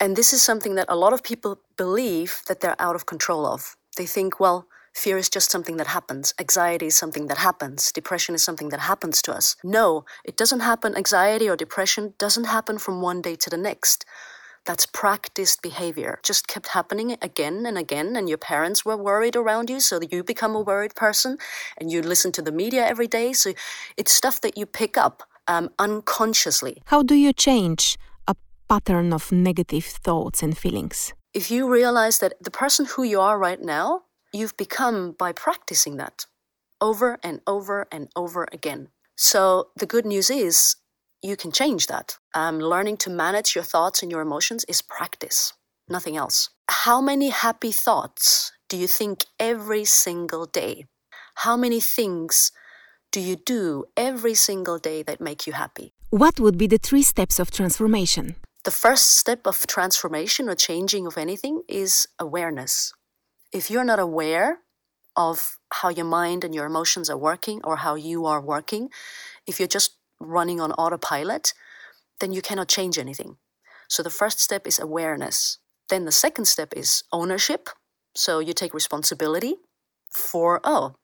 And 0.00 0.16
this 0.16 0.32
is 0.32 0.40
something 0.40 0.76
that 0.76 0.86
a 0.88 0.96
lot 0.96 1.12
of 1.12 1.22
people 1.22 1.60
believe 1.76 2.40
that 2.48 2.60
they're 2.60 2.80
out 2.80 2.96
of 2.96 3.04
control 3.04 3.44
of. 3.44 3.76
They 3.98 4.06
think, 4.06 4.40
well, 4.40 4.66
fear 4.94 5.18
is 5.18 5.28
just 5.28 5.50
something 5.50 5.76
that 5.76 5.88
happens. 5.88 6.32
Anxiety 6.40 6.86
is 6.86 6.96
something 6.96 7.26
that 7.26 7.38
happens. 7.38 7.92
Depression 7.92 8.34
is 8.34 8.42
something 8.42 8.70
that 8.70 8.80
happens 8.80 9.20
to 9.22 9.32
us. 9.32 9.56
No, 9.62 10.06
it 10.24 10.38
doesn't 10.38 10.60
happen. 10.60 10.96
Anxiety 10.96 11.50
or 11.50 11.56
depression 11.56 12.14
doesn't 12.18 12.44
happen 12.44 12.78
from 12.78 13.02
one 13.02 13.20
day 13.20 13.36
to 13.36 13.50
the 13.50 13.58
next. 13.58 14.06
That's 14.66 14.84
practiced 14.84 15.62
behavior. 15.62 16.18
Just 16.22 16.48
kept 16.48 16.68
happening 16.68 17.16
again 17.22 17.64
and 17.66 17.78
again, 17.78 18.16
and 18.16 18.28
your 18.28 18.38
parents 18.38 18.84
were 18.84 18.96
worried 18.96 19.36
around 19.36 19.70
you, 19.70 19.80
so 19.80 20.00
you 20.10 20.24
become 20.24 20.54
a 20.54 20.60
worried 20.60 20.94
person, 20.94 21.38
and 21.78 21.90
you 21.90 22.02
listen 22.02 22.32
to 22.32 22.42
the 22.42 22.52
media 22.52 22.84
every 22.84 23.06
day. 23.06 23.32
So 23.32 23.52
it's 23.96 24.12
stuff 24.12 24.40
that 24.40 24.58
you 24.58 24.66
pick 24.66 24.98
up 24.98 25.22
um, 25.48 25.70
unconsciously. 25.78 26.82
How 26.86 27.02
do 27.02 27.14
you 27.14 27.32
change 27.32 27.96
a 28.26 28.34
pattern 28.68 29.12
of 29.12 29.30
negative 29.30 29.84
thoughts 29.84 30.42
and 30.42 30.58
feelings? 30.58 31.14
If 31.32 31.50
you 31.50 31.70
realize 31.70 32.18
that 32.18 32.34
the 32.40 32.50
person 32.50 32.86
who 32.86 33.04
you 33.04 33.20
are 33.20 33.38
right 33.38 33.62
now, 33.62 34.02
you've 34.32 34.56
become 34.56 35.12
by 35.12 35.32
practicing 35.32 35.96
that 35.98 36.26
over 36.80 37.18
and 37.22 37.40
over 37.46 37.86
and 37.92 38.08
over 38.16 38.46
again. 38.52 38.88
So 39.16 39.68
the 39.76 39.86
good 39.86 40.04
news 40.04 40.28
is 40.30 40.76
you 41.26 41.36
can 41.36 41.52
change 41.52 41.86
that. 41.88 42.18
Um, 42.34 42.58
learning 42.58 42.98
to 42.98 43.10
manage 43.10 43.54
your 43.54 43.64
thoughts 43.64 44.02
and 44.02 44.10
your 44.10 44.20
emotions 44.20 44.64
is 44.68 44.82
practice, 44.82 45.52
nothing 45.88 46.16
else. 46.16 46.50
How 46.68 47.00
many 47.00 47.30
happy 47.30 47.72
thoughts 47.72 48.52
do 48.68 48.76
you 48.76 48.86
think 48.86 49.24
every 49.38 49.84
single 49.84 50.46
day? 50.46 50.86
How 51.36 51.56
many 51.56 51.80
things 51.80 52.52
do 53.12 53.20
you 53.20 53.36
do 53.36 53.84
every 53.96 54.34
single 54.34 54.78
day 54.78 55.02
that 55.02 55.20
make 55.20 55.46
you 55.46 55.52
happy? 55.52 55.92
What 56.10 56.40
would 56.40 56.56
be 56.56 56.66
the 56.66 56.78
three 56.78 57.02
steps 57.02 57.38
of 57.38 57.50
transformation? 57.50 58.36
The 58.64 58.70
first 58.70 59.16
step 59.16 59.46
of 59.46 59.66
transformation 59.66 60.48
or 60.48 60.54
changing 60.54 61.06
of 61.06 61.16
anything 61.16 61.62
is 61.68 62.08
awareness. 62.18 62.92
If 63.52 63.70
you're 63.70 63.84
not 63.84 63.98
aware 63.98 64.58
of 65.14 65.58
how 65.72 65.88
your 65.88 66.04
mind 66.04 66.44
and 66.44 66.54
your 66.54 66.66
emotions 66.66 67.08
are 67.08 67.16
working 67.16 67.60
or 67.64 67.76
how 67.76 67.94
you 67.94 68.26
are 68.26 68.40
working, 68.40 68.90
if 69.46 69.58
you're 69.58 69.68
just 69.68 69.95
running 70.20 70.60
on 70.60 70.72
autopilot, 70.72 71.52
then 72.20 72.32
you 72.32 72.42
cannot 72.42 72.68
change 72.68 72.98
anything. 72.98 73.36
So 73.88 74.02
the 74.02 74.10
first 74.10 74.40
step 74.40 74.66
is 74.66 74.78
awareness. 74.78 75.58
Then 75.88 76.04
the 76.04 76.12
second 76.12 76.46
step 76.46 76.72
is 76.74 77.04
ownership. 77.12 77.68
So 78.14 78.38
you 78.40 78.52
take 78.52 78.74
responsibility 78.74 79.56
for, 80.10 80.60
oh, 80.64 80.96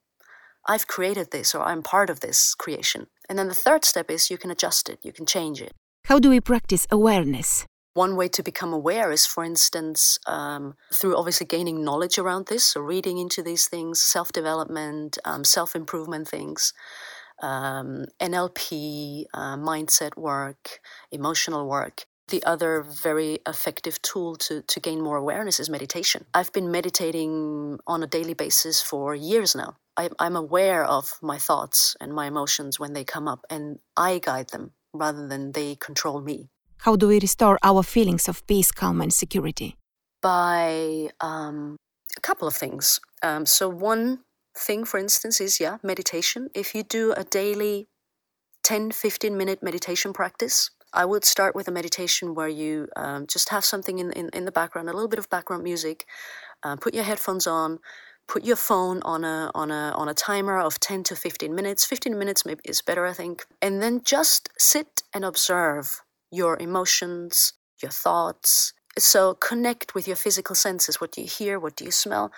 I've 0.67 0.87
created 0.87 1.31
this 1.31 1.55
or 1.55 1.63
I'm 1.63 1.83
part 1.83 2.11
of 2.11 2.21
this 2.21 2.55
creation. 2.55 3.09
And 3.29 3.39
then 3.39 3.49
the 3.49 3.55
third 3.55 3.85
step 3.85 4.11
is 4.11 4.31
you 4.31 4.39
can 4.39 4.51
adjust 4.51 4.89
it, 4.89 4.99
you 5.03 5.13
can 5.13 5.27
change 5.27 5.61
it. 5.61 5.73
How 6.07 6.19
do 6.19 6.31
we 6.31 6.41
practice 6.41 6.87
awareness? 6.91 7.65
One 7.95 8.17
way 8.17 8.29
to 8.29 8.43
become 8.43 8.73
aware 8.73 9.13
is, 9.13 9.27
for 9.27 9.45
instance, 9.45 10.19
um, 10.27 10.75
through 10.95 11.17
obviously 11.17 11.47
gaining 11.47 11.85
knowledge 11.85 12.19
around 12.19 12.47
this, 12.47 12.65
so 12.65 12.81
reading 12.81 13.19
into 13.19 13.43
these 13.43 13.69
things, 13.69 14.03
self 14.03 14.33
development, 14.33 15.19
um, 15.27 15.45
self 15.45 15.77
improvement 15.77 16.27
things, 16.27 16.73
um, 17.43 18.07
NLP, 18.21 19.25
uh, 19.35 19.57
mindset 19.57 20.17
work, 20.17 20.81
emotional 21.11 21.69
work. 21.69 22.05
The 22.29 22.43
other 22.45 22.83
very 22.83 23.41
effective 23.47 24.01
tool 24.01 24.37
to, 24.37 24.63
to 24.63 24.81
gain 24.81 25.03
more 25.03 25.17
awareness 25.17 25.61
is 25.61 25.69
meditation. 25.69 26.25
I've 26.33 26.53
been 26.53 26.71
meditating 26.71 27.79
on 27.87 28.03
a 28.03 28.07
daily 28.07 28.35
basis 28.35 28.81
for 28.81 29.15
years 29.15 29.55
now. 29.55 29.77
I, 29.97 30.09
I'm 30.19 30.37
aware 30.37 30.85
of 30.85 31.19
my 31.21 31.37
thoughts 31.37 31.97
and 32.01 32.15
my 32.15 32.27
emotions 32.27 32.81
when 32.81 32.95
they 32.95 33.05
come 33.05 33.29
up, 33.29 33.45
and 33.51 33.81
I 33.97 34.19
guide 34.19 34.49
them 34.49 34.73
rather 34.95 35.27
than 35.27 35.53
they 35.53 35.75
control 35.75 36.23
me. 36.23 36.49
How 36.79 36.97
do 36.97 37.09
we 37.09 37.21
restore 37.21 37.59
our 37.63 37.83
feelings 37.83 38.29
of 38.29 38.47
peace, 38.47 38.73
calm, 38.73 39.01
and 39.01 39.13
security? 39.13 39.77
By 40.23 41.11
um, 41.21 41.77
a 42.17 42.21
couple 42.21 42.49
of 42.49 42.55
things. 42.55 43.01
Um, 43.23 43.47
so, 43.47 43.69
one 43.69 44.21
thing, 44.57 44.85
for 44.85 44.99
instance, 44.99 45.41
is 45.41 45.61
yeah, 45.61 45.79
meditation. 45.83 46.49
If 46.55 46.75
you 46.75 46.83
do 46.83 47.13
a 47.13 47.25
daily 47.25 47.89
10 48.63 48.93
15 48.93 49.37
minute 49.37 49.63
meditation 49.63 50.13
practice, 50.13 50.71
I 50.93 51.05
would 51.05 51.25
start 51.25 51.55
with 51.55 51.69
a 51.69 51.73
meditation 51.73 52.35
where 52.35 52.49
you 52.49 52.89
um, 52.97 53.27
just 53.27 53.49
have 53.49 53.65
something 53.65 53.99
in, 53.99 54.13
in, 54.13 54.29
in, 54.35 54.45
the 54.45 54.53
background, 54.53 54.89
a 54.89 54.93
little 54.93 55.09
bit 55.09 55.19
of 55.19 55.31
background 55.31 55.63
music, 55.63 56.05
uh, 56.63 56.77
put 56.77 56.95
your 56.95 57.05
headphones 57.05 57.47
on, 57.47 57.79
put 58.29 58.45
your 58.45 58.57
phone 58.57 59.01
on 59.03 59.25
a 59.25 59.51
on 59.55 59.71
a 59.71 59.93
on 59.97 60.09
a 60.09 60.15
timer 60.15 60.61
of 60.61 60.79
10 60.81 61.03
to 61.05 61.17
15 61.17 61.55
minutes. 61.55 61.85
15 61.85 62.19
minutes 62.19 62.45
maybe 62.47 62.61
is 62.65 62.83
better 62.83 63.07
i 63.07 63.13
think. 63.13 63.47
And 63.61 63.83
then 63.83 64.03
just 64.05 64.49
sit 64.59 65.03
and 65.15 65.25
observe 65.25 66.03
your 66.31 66.59
emotions 66.59 67.55
your 67.83 67.91
thoughts. 67.91 68.73
So 68.99 69.35
connect 69.35 69.95
with 69.95 70.07
your 70.07 70.17
physical 70.17 70.55
senses. 70.55 71.01
What 71.01 71.13
do 71.13 71.21
you 71.21 71.27
hear? 71.27 71.59
What 71.59 71.77
do 71.77 71.85
you 71.85 71.91
smell 71.91 72.31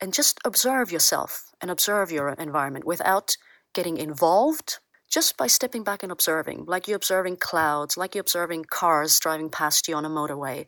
and 0.00 0.14
just 0.14 0.40
observe 0.44 0.90
yourself 0.90 1.50
and 1.60 1.70
observe 1.70 2.10
your 2.10 2.30
environment 2.30 2.86
without 2.86 3.36
getting 3.74 3.96
involved 3.98 4.78
just 5.10 5.36
by 5.36 5.46
stepping 5.46 5.82
back 5.82 6.02
and 6.02 6.12
observing. 6.12 6.64
Like 6.66 6.86
you're 6.86 6.96
observing 6.96 7.38
clouds 7.38 7.96
like 7.96 8.14
you're 8.14 8.20
observing 8.20 8.66
cars 8.70 9.18
driving 9.18 9.50
past 9.50 9.88
you 9.88 9.94
on 9.94 10.04
a 10.04 10.10
motorway. 10.10 10.66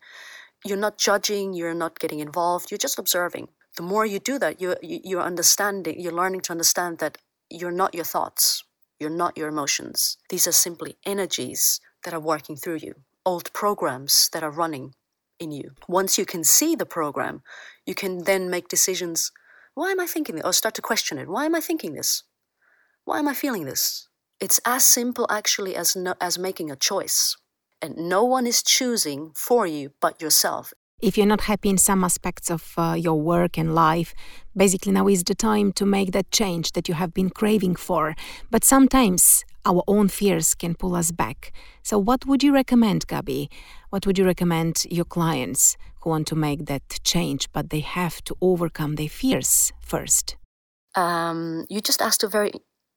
You're 0.65 0.77
not 0.77 0.99
judging 0.99 1.55
you're 1.55 1.75
not 1.75 1.99
getting 1.99 2.21
involved 2.21 2.71
you're 2.71 2.79
just 2.79 2.99
observing. 2.99 3.49
The 3.77 3.83
more 3.83 4.05
you 4.05 4.19
do 4.19 4.39
that, 4.39 4.61
you, 4.61 4.77
you're 4.83 5.23
understanding, 5.23 5.99
you're 5.99 6.13
learning 6.13 6.43
to 6.43 6.53
understand 6.53 6.99
that 6.99 7.17
you're 7.49 7.71
not 7.71 7.95
your 7.95 8.05
thoughts, 8.05 8.65
you're 9.01 9.09
not 9.09 9.39
your 9.39 9.49
emotions. 9.49 10.19
These 10.29 10.47
are 10.47 10.53
simply 10.53 10.97
energies 11.07 11.81
that 12.05 12.13
are 12.13 12.21
working 12.21 12.57
through 12.57 12.81
you, 12.83 12.97
old 13.25 13.51
programs 13.55 14.29
that 14.35 14.43
are 14.43 14.51
running 14.51 14.95
in 15.43 15.51
you. 15.51 15.73
Once 15.89 16.17
you 16.17 16.25
can 16.25 16.45
see 16.45 16.75
the 16.75 16.87
program, 16.87 17.43
you 17.85 17.95
can 17.95 18.25
then 18.25 18.49
make 18.49 18.69
decisions. 18.69 19.31
Why 19.75 19.91
am 19.91 20.01
I 20.01 20.07
thinking 20.07 20.37
this? 20.37 20.45
Or 20.45 20.53
start 20.53 20.75
to 20.77 20.83
question 20.83 21.19
it. 21.19 21.29
Why 21.29 21.45
am 21.45 21.55
I 21.55 21.61
thinking 21.61 21.95
this? 21.95 22.23
Why 23.05 23.19
am 23.19 23.29
I 23.29 23.35
feeling 23.35 23.65
this? 23.65 24.09
It's 24.41 24.61
as 24.65 24.85
simple 24.85 25.27
actually 25.31 25.77
as, 25.77 25.95
no, 25.97 26.15
as 26.21 26.39
making 26.39 26.71
a 26.71 26.77
choice. 26.77 27.37
And 27.81 27.97
no 27.97 28.25
one 28.25 28.47
is 28.47 28.63
choosing 28.63 29.33
for 29.35 29.67
you 29.67 29.91
but 30.01 30.23
yourself 30.23 30.73
if 31.03 31.19
you're 31.19 31.27
not 31.27 31.43
happy 31.43 31.69
in 31.69 31.79
some 31.79 32.05
aspects 32.05 32.49
of 32.49 32.75
uh, 32.77 32.95
your 32.97 33.21
work 33.21 33.59
and 33.59 33.75
life, 33.75 34.15
basically 34.57 34.93
now 34.93 35.09
is 35.09 35.25
the 35.25 35.35
time 35.35 35.73
to 35.73 35.85
make 35.85 36.13
that 36.13 36.31
change 36.31 36.73
that 36.73 36.89
you 36.89 36.95
have 36.95 37.13
been 37.13 37.29
craving 37.29 37.75
for. 37.75 38.15
But 38.53 38.63
sometimes 38.65 39.45
our 39.65 39.83
own 39.87 40.09
fears 40.09 40.55
can 40.55 40.75
pull 40.75 40.95
us 40.95 41.11
back. 41.11 41.53
So, 41.83 41.99
what 41.99 42.27
would 42.27 42.43
you 42.43 42.53
recommend, 42.53 43.07
Gabi? 43.07 43.49
What 43.91 44.07
would 44.07 44.19
you 44.19 44.25
recommend 44.25 44.85
your 44.91 45.05
clients 45.05 45.77
who 46.01 46.11
want 46.11 46.27
to 46.29 46.37
make 46.37 46.67
that 46.67 47.01
change, 47.05 47.49
but 47.53 47.71
they 47.71 47.81
have 47.81 48.23
to 48.25 48.37
overcome 48.41 48.97
their 48.97 49.09
fears 49.09 49.73
first? 49.81 50.37
Um, 50.95 51.65
you 51.69 51.81
just 51.81 52.03
asked 52.03 52.23
a 52.23 52.29
very 52.29 52.53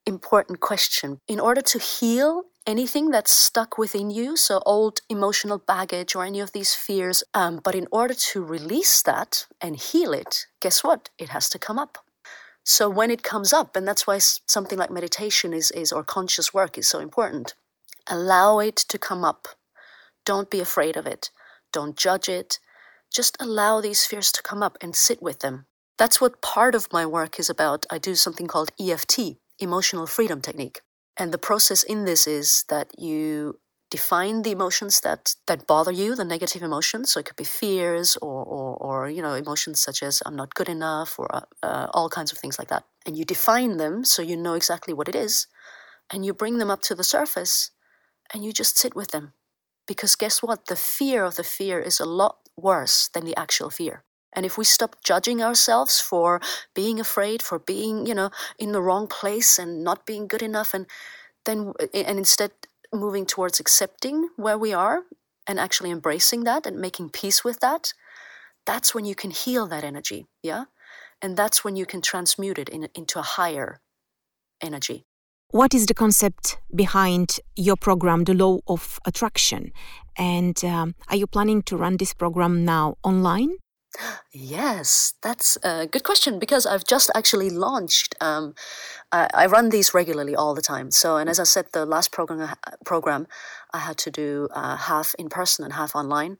important 0.06 0.60
question. 0.60 1.20
In 1.28 1.40
order 1.40 1.62
to 1.62 1.80
heal 1.80 2.44
anything 2.68 3.12
that's 3.12 3.32
stuck 3.32 3.78
within 3.78 4.10
you, 4.10 4.36
so 4.36 4.62
old 4.66 5.00
emotional 5.10 5.58
baggage 5.58 6.16
or 6.16 6.26
any 6.26 6.40
of 6.40 6.52
these 6.52 6.74
fears. 6.74 7.24
Um, 7.34 7.62
but 7.64 7.76
in 7.76 7.88
order 7.92 8.14
to 8.14 8.44
release 8.44 9.02
that 9.04 9.46
and 9.62 9.76
heal 9.76 10.14
it, 10.14 10.46
guess 10.62 10.84
what? 10.84 11.10
It 11.18 11.30
has 11.30 11.50
to 11.50 11.60
come 11.60 11.80
up. 11.80 12.00
So 12.66 12.90
when 12.90 13.12
it 13.12 13.22
comes 13.22 13.54
up, 13.54 13.76
and 13.76 13.88
that's 13.88 14.08
why 14.08 14.18
something 14.18 14.80
like 14.80 14.90
meditation 14.90 15.54
is, 15.54 15.70
is 15.72 15.92
or 15.92 16.04
conscious 16.04 16.52
work 16.52 16.80
is 16.80 16.90
so 16.90 17.00
important, 17.00 17.54
allow 18.08 18.58
it 18.58 18.76
to 18.76 18.98
come 18.98 19.24
up. 19.24 19.48
Don't 20.26 20.50
be 20.50 20.60
afraid 20.60 20.98
of 20.98 21.06
it. 21.06 21.30
Don't 21.72 21.96
judge 21.96 22.28
it. 22.28 22.58
Just 23.14 23.38
allow 23.40 23.82
these 23.82 24.04
fears 24.06 24.32
to 24.32 24.42
come 24.42 24.64
up 24.64 24.80
and 24.82 24.96
sit 24.96 25.22
with 25.22 25.40
them. 25.42 25.68
That's 26.00 26.20
what 26.20 26.42
part 26.42 26.74
of 26.74 26.92
my 26.92 27.06
work 27.06 27.40
is 27.40 27.52
about. 27.52 27.86
I 27.92 28.00
do 28.00 28.16
something 28.16 28.48
called 28.48 28.72
EFT, 28.82 29.38
Emotional 29.60 30.08
Freedom 30.08 30.42
Technique. 30.42 30.82
And 31.18 31.32
the 31.32 31.38
process 31.38 31.84
in 31.84 32.06
this 32.06 32.26
is 32.26 32.66
that 32.70 33.00
you 33.00 33.60
define 33.96 34.42
the 34.42 34.52
emotions 34.52 34.96
that, 35.06 35.36
that 35.48 35.68
bother 35.68 35.92
you, 36.02 36.16
the 36.16 36.25
negative 36.36 36.64
emotions. 36.70 37.06
So 37.10 37.20
it 37.20 37.25
could 37.28 37.42
be 37.44 37.56
fears 37.62 38.18
or, 38.22 38.44
or, 38.56 38.70
or 38.86 39.10
you 39.16 39.22
know, 39.22 39.34
emotions 39.34 39.78
such 39.88 40.00
as 40.04 40.22
I'm 40.25 40.36
not 40.36 40.56
good 40.60 40.70
enough 40.78 41.18
or 41.20 41.28
uh, 41.34 41.42
uh, 41.64 41.88
all 41.94 42.10
kinds 42.10 42.32
of 42.32 42.38
things 42.38 42.58
like 42.60 42.68
that. 42.74 42.84
And 43.06 43.18
you 43.18 43.24
define 43.25 43.78
them 43.78 44.04
so 44.04 44.22
you 44.22 44.38
know 44.38 44.56
exactly 44.56 44.94
what 44.94 45.08
it 45.08 45.16
is. 45.16 45.48
And 46.12 46.25
you 46.25 46.34
bring 46.34 46.58
them 46.58 46.72
up 46.74 46.82
to 46.84 46.96
the 46.96 47.04
surface 47.04 47.72
and 48.32 48.44
you 48.44 48.52
just 48.52 48.78
sit 48.78 48.96
with 48.96 49.10
them. 49.12 49.34
Because 49.88 50.16
guess 50.16 50.44
what? 50.44 50.66
The 50.68 50.75
fear 50.75 51.24
of 51.24 51.36
the 51.36 51.44
fear 51.44 51.80
is 51.80 52.00
a 52.00 52.06
lot 52.22 52.36
worse 52.58 53.10
than 53.14 53.25
the 53.25 53.40
actual 53.40 53.70
fear. 53.70 54.04
And 54.36 54.46
if 54.46 54.58
we 54.58 54.66
stop 54.66 54.98
judging 55.04 55.42
ourselves 55.42 56.02
for 56.02 56.42
being 56.74 57.00
afraid, 57.00 57.42
for 57.42 57.60
being, 57.60 58.06
you 58.08 58.14
know, 58.14 58.30
in 58.60 58.74
the 58.74 58.82
wrong 58.82 59.08
place 59.08 59.60
and 59.62 59.84
not 59.84 60.06
being 60.06 60.28
good 60.28 60.42
enough, 60.42 60.74
and 60.74 60.86
then, 61.46 61.74
and 61.94 62.18
instead 62.18 62.52
moving 62.96 63.25
towards 63.25 63.60
accepting 63.60 64.30
where 64.36 64.58
we 64.58 64.74
are 64.74 65.04
and 65.48 65.60
actually 65.60 65.92
embracing 65.92 66.44
that 66.44 66.66
and 66.66 66.80
making 66.80 67.10
peace 67.10 67.44
with 67.44 67.60
that, 67.60 67.94
that's 68.66 68.96
when 68.96 69.06
you 69.06 69.16
can 69.16 69.32
heal 69.32 69.68
that 69.68 69.84
energy. 69.84 70.25
Yeah. 70.42 70.66
And 71.22 71.38
that's 71.38 71.64
when 71.64 71.75
you 71.75 71.86
can 71.86 72.02
transmute 72.02 72.58
it 72.58 72.70
in, 72.70 72.88
into 72.96 73.20
a 73.20 73.24
higher 73.24 73.80
energy. 74.62 75.06
What 75.50 75.74
is 75.74 75.86
the 75.86 75.94
concept 75.94 76.58
behind 76.74 77.40
your 77.56 77.78
program, 77.78 78.24
The 78.24 78.34
Law 78.34 78.60
of 78.68 79.00
Attraction? 79.06 79.72
And 80.18 80.64
um, 80.66 80.96
are 81.08 81.16
you 81.16 81.28
planning 81.28 81.62
to 81.64 81.78
run 81.78 81.98
this 81.98 82.14
program 82.14 82.66
now 82.66 82.96
online? 83.04 83.58
Yes, 84.32 85.14
that's 85.22 85.58
a 85.64 85.88
good 85.88 86.04
question 86.04 86.40
because 86.40 86.66
I've 86.66 86.86
just 86.86 87.10
actually 87.16 87.50
launched. 87.50 88.16
Um, 88.20 88.54
I, 89.12 89.28
I, 89.34 89.46
run 89.46 89.70
these 89.70 89.94
regularly 89.94 90.36
all 90.36 90.54
the 90.54 90.62
time. 90.62 90.92
So, 90.92 91.18
and 91.18 91.30
as 91.30 91.40
I 91.40 91.44
said, 91.44 91.68
the 91.72 91.86
last 91.86 92.12
program 92.12 92.42
uh, 92.42 92.56
program 92.84 93.28
I 93.74 93.80
had 93.80 93.98
to 94.00 94.12
do 94.12 94.50
uh, 94.54 94.75
half 94.75 95.16
in 95.18 95.30
person 95.30 95.64
and 95.64 95.74
half 95.74 95.96
online. 95.96 96.38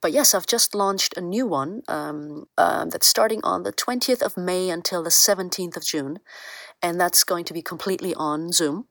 But 0.00 0.12
yes, 0.12 0.34
I've 0.34 0.46
just 0.46 0.74
launched 0.74 1.16
a 1.16 1.20
new 1.20 1.46
one 1.46 1.82
um, 1.88 2.46
uh, 2.56 2.84
that's 2.86 3.06
starting 3.06 3.40
on 3.42 3.64
the 3.64 3.72
20th 3.72 4.22
of 4.22 4.36
May 4.36 4.70
until 4.70 5.02
the 5.02 5.10
17th 5.10 5.76
of 5.76 5.84
June, 5.84 6.20
and 6.82 7.00
that's 7.00 7.24
going 7.24 7.44
to 7.46 7.54
be 7.54 7.62
completely 7.62 8.14
on 8.14 8.52
Zoom. 8.52 8.86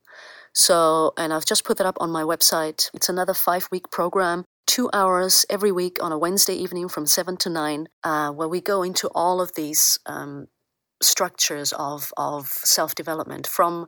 So, 0.53 1.13
and 1.17 1.33
I've 1.33 1.45
just 1.45 1.63
put 1.63 1.77
that 1.77 1.87
up 1.87 1.97
on 1.99 2.09
my 2.09 2.23
website. 2.23 2.89
It's 2.93 3.09
another 3.09 3.33
five 3.33 3.67
week 3.71 3.91
program 3.91 4.45
two 4.67 4.89
hours 4.93 5.45
every 5.49 5.71
week 5.71 5.97
on 6.03 6.11
a 6.11 6.17
Wednesday 6.17 6.53
evening 6.53 6.89
from 6.89 7.07
7 7.07 7.37
to 7.37 7.49
9, 7.49 7.87
uh, 8.03 8.31
where 8.31 8.47
we 8.47 8.61
go 8.61 8.83
into 8.83 9.07
all 9.15 9.41
of 9.41 9.55
these 9.55 9.97
um, 10.05 10.47
structures 11.01 11.73
of, 11.73 12.13
of 12.17 12.47
self 12.47 12.93
development 12.93 13.47
from. 13.47 13.87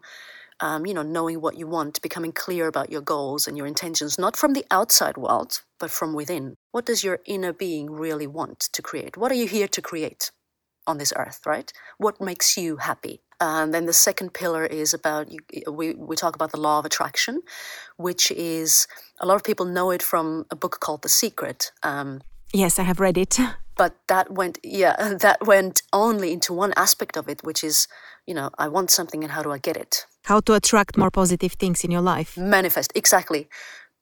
Um, 0.62 0.86
you 0.86 0.94
know, 0.94 1.04
knowing 1.04 1.40
what 1.40 1.58
you 1.58 1.68
want, 1.68 2.02
becoming 2.02 2.34
clear 2.34 2.68
about 2.68 2.92
your 2.92 3.00
goals 3.00 3.48
and 3.48 3.56
your 3.56 3.66
intentions, 3.66 4.20
not 4.20 4.36
from 4.36 4.52
the 4.52 4.66
outside 4.70 5.16
world, 5.16 5.62
but 5.80 5.90
from 5.90 6.14
within. 6.14 6.56
What 6.74 6.86
does 6.86 7.02
your 7.02 7.20
inner 7.26 7.54
being 7.54 7.90
really 7.90 8.28
want 8.28 8.68
to 8.74 8.82
create? 8.82 9.16
What 9.16 9.32
are 9.32 9.36
you 9.36 9.48
here 9.48 9.70
to 9.70 9.82
create 9.82 10.32
on 10.86 10.98
this 10.98 11.14
earth, 11.16 11.40
right? 11.46 11.72
What 11.98 12.20
makes 12.20 12.58
you 12.58 12.76
happy? 12.76 13.22
And 13.42 13.74
then 13.74 13.86
the 13.86 13.94
second 13.94 14.34
pillar 14.34 14.66
is 14.66 14.94
about 14.94 15.32
you, 15.32 15.40
we 15.72 15.94
we 15.94 16.16
talk 16.16 16.36
about 16.36 16.52
the 16.52 16.60
law 16.60 16.80
of 16.80 16.86
attraction, 16.86 17.42
which 17.98 18.32
is 18.32 18.88
a 19.20 19.26
lot 19.26 19.36
of 19.36 19.44
people 19.44 19.66
know 19.66 19.92
it 19.92 20.04
from 20.04 20.46
a 20.52 20.56
book 20.56 20.80
called 20.80 21.04
The 21.04 21.10
Secret. 21.10 21.72
Um, 21.84 22.22
yes, 22.54 22.80
I 22.80 22.84
have 22.84 23.00
read 23.00 23.18
it. 23.18 23.40
But 23.80 23.96
that 24.08 24.30
went 24.30 24.58
yeah 24.62 24.96
that 25.26 25.38
went 25.48 25.84
only 25.94 26.34
into 26.34 26.52
one 26.54 26.74
aspect 26.76 27.16
of 27.18 27.30
it, 27.30 27.40
which 27.44 27.64
is 27.64 27.88
you 28.28 28.34
know 28.34 28.50
I 28.58 28.68
want 28.68 28.92
something 28.92 29.24
and 29.24 29.32
how 29.32 29.42
do 29.42 29.54
I 29.54 29.58
get 29.58 29.78
it? 29.78 30.06
How 30.24 30.42
to 30.42 30.54
attract 30.54 30.98
more 30.98 31.12
positive 31.12 31.54
things 31.54 31.84
in 31.86 31.92
your 31.92 32.02
life. 32.02 32.38
Manifest 32.38 32.92
exactly. 32.94 33.48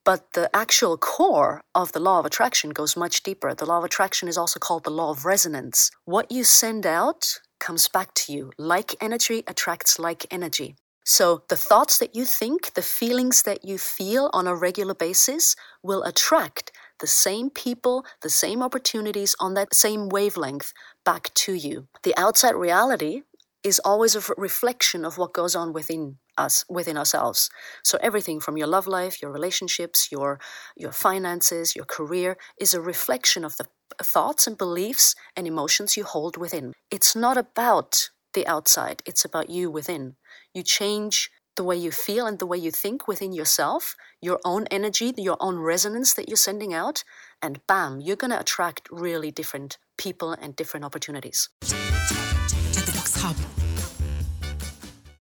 But 0.03 0.34
the 0.34 0.50
actual 0.56 0.98
core 0.98 1.62
of 1.75 1.91
the 1.91 2.00
law 2.00 2.20
of 2.20 2.25
attraction 2.25 2.70
goes 2.72 2.96
much 2.96 3.24
deeper. 3.24 3.53
The 3.53 3.65
law 3.65 3.79
of 3.79 3.84
attraction 3.84 4.29
is 4.29 4.38
also 4.38 4.58
called 4.58 4.86
the 4.86 4.98
law 5.00 5.12
of 5.12 5.25
resonance. 5.25 5.91
What 6.06 6.32
you 6.32 6.44
send 6.46 6.86
out 6.86 7.41
comes 7.67 7.89
back 7.89 8.13
to 8.13 8.31
you. 8.31 8.51
Like 8.57 8.95
energy 9.01 9.43
attracts 9.45 10.00
like 10.00 10.25
energy. 10.31 10.75
So 11.03 11.43
the 11.50 11.57
thoughts 11.57 11.97
that 11.97 12.15
you 12.15 12.24
think, 12.24 12.74
the 12.75 12.81
feelings 12.81 13.41
that 13.43 13.65
you 13.65 13.77
feel 13.77 14.29
on 14.31 14.47
a 14.47 14.55
regular 14.55 14.95
basis 14.95 15.53
will 15.83 16.03
attract 16.03 16.71
the 17.01 17.07
same 17.07 17.50
people, 17.50 18.05
the 18.21 18.29
same 18.29 18.63
opportunities 18.63 19.36
on 19.39 19.53
that 19.55 19.74
same 19.74 20.07
wavelength 20.07 20.71
back 21.03 21.33
to 21.45 21.53
you. 21.53 21.88
The 22.03 22.15
outside 22.17 22.55
reality 22.55 23.24
is 23.63 23.81
always 23.83 24.15
a 24.15 24.33
reflection 24.38 25.03
of 25.03 25.17
what 25.17 25.33
goes 25.33 25.53
on 25.55 25.74
within 25.74 26.17
us 26.38 26.63
within 26.69 26.97
ourselves 26.97 27.50
so 27.83 27.97
everything 28.01 28.39
from 28.39 28.57
your 28.57 28.67
love 28.67 28.86
life 28.86 29.21
your 29.21 29.31
relationships 29.31 30.09
your 30.12 30.39
your 30.75 30.91
finances 30.91 31.75
your 31.75 31.83
career 31.86 32.38
is 32.59 32.75
a 32.75 32.79
reflection 32.79 33.43
of 33.43 33.57
the 33.57 33.65
thoughts 34.01 34.48
and 34.48 34.58
beliefs 34.58 35.15
and 35.36 35.48
emotions 35.48 35.98
you 35.98 36.03
hold 36.03 36.38
within. 36.38 36.74
It's 36.91 37.15
not 37.15 37.38
about 37.38 38.10
the 38.34 38.46
outside 38.46 39.01
it's 39.06 39.24
about 39.25 39.50
you 39.50 39.72
within. 39.72 40.15
You 40.53 40.63
change 40.63 41.29
the 41.56 41.63
way 41.63 41.75
you 41.75 41.91
feel 41.91 42.27
and 42.27 42.38
the 42.38 42.46
way 42.46 42.58
you 42.58 42.72
think 42.72 43.08
within 43.08 43.34
yourself 43.34 43.96
your 44.22 44.39
own 44.46 44.67
energy 44.70 45.12
your 45.17 45.38
own 45.39 45.58
resonance 45.58 46.13
that 46.13 46.29
you're 46.29 46.38
sending 46.38 46.72
out 46.74 47.03
and 47.41 47.65
bam 47.67 48.00
you're 48.00 48.15
going 48.15 48.32
to 48.32 48.39
attract 48.39 48.88
really 48.91 49.32
different 49.32 49.79
people 49.98 50.34
and 50.34 50.56
different 50.56 50.86
opportunities. 50.86 51.50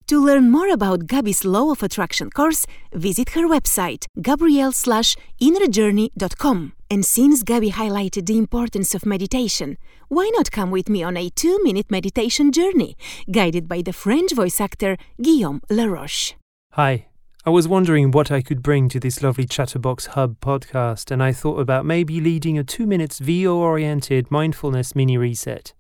To 0.08 0.20
learn 0.20 0.50
more 0.52 0.70
about 0.70 1.08
Gabi's 1.08 1.46
Law 1.46 1.72
of 1.72 1.84
Attraction 1.84 2.30
course, 2.30 2.66
visit 2.94 3.30
her 3.30 3.48
website, 3.48 4.06
gabrielle-innerjourney.com. 4.22 6.74
And 6.92 7.06
since 7.06 7.42
Gabi 7.42 7.72
highlighted 7.72 8.26
the 8.26 8.38
importance 8.38 8.94
of 8.94 9.06
meditation, 9.06 9.78
why 10.10 10.30
not 10.36 10.52
come 10.52 10.72
with 10.72 10.90
me 10.90 11.02
on 11.02 11.16
a 11.16 11.30
two-minute 11.30 11.90
meditation 11.90 12.52
journey, 12.52 12.98
guided 13.32 13.70
by 13.70 13.82
the 13.82 13.94
French 13.94 14.34
voice 14.34 14.60
actor 14.60 14.98
Guillaume 15.22 15.62
Laroche. 15.70 16.34
Hi. 16.74 17.08
I 17.46 17.50
was 17.50 17.66
wondering 17.66 18.12
what 18.12 18.30
I 18.30 18.42
could 18.42 18.62
bring 18.62 18.90
to 18.90 19.00
this 19.00 19.24
lovely 19.24 19.46
Chatterbox 19.46 20.08
Hub 20.08 20.40
podcast, 20.42 21.12
and 21.12 21.24
I 21.24 21.32
thought 21.32 21.62
about 21.62 21.86
maybe 21.86 22.20
leading 22.20 22.58
a 22.60 22.64
two 22.66 22.86
minutes 22.86 23.20
VO 23.20 23.56
oriented 23.56 24.30
mindfulness 24.30 24.94
mini 24.94 25.18
reset. 25.18 25.74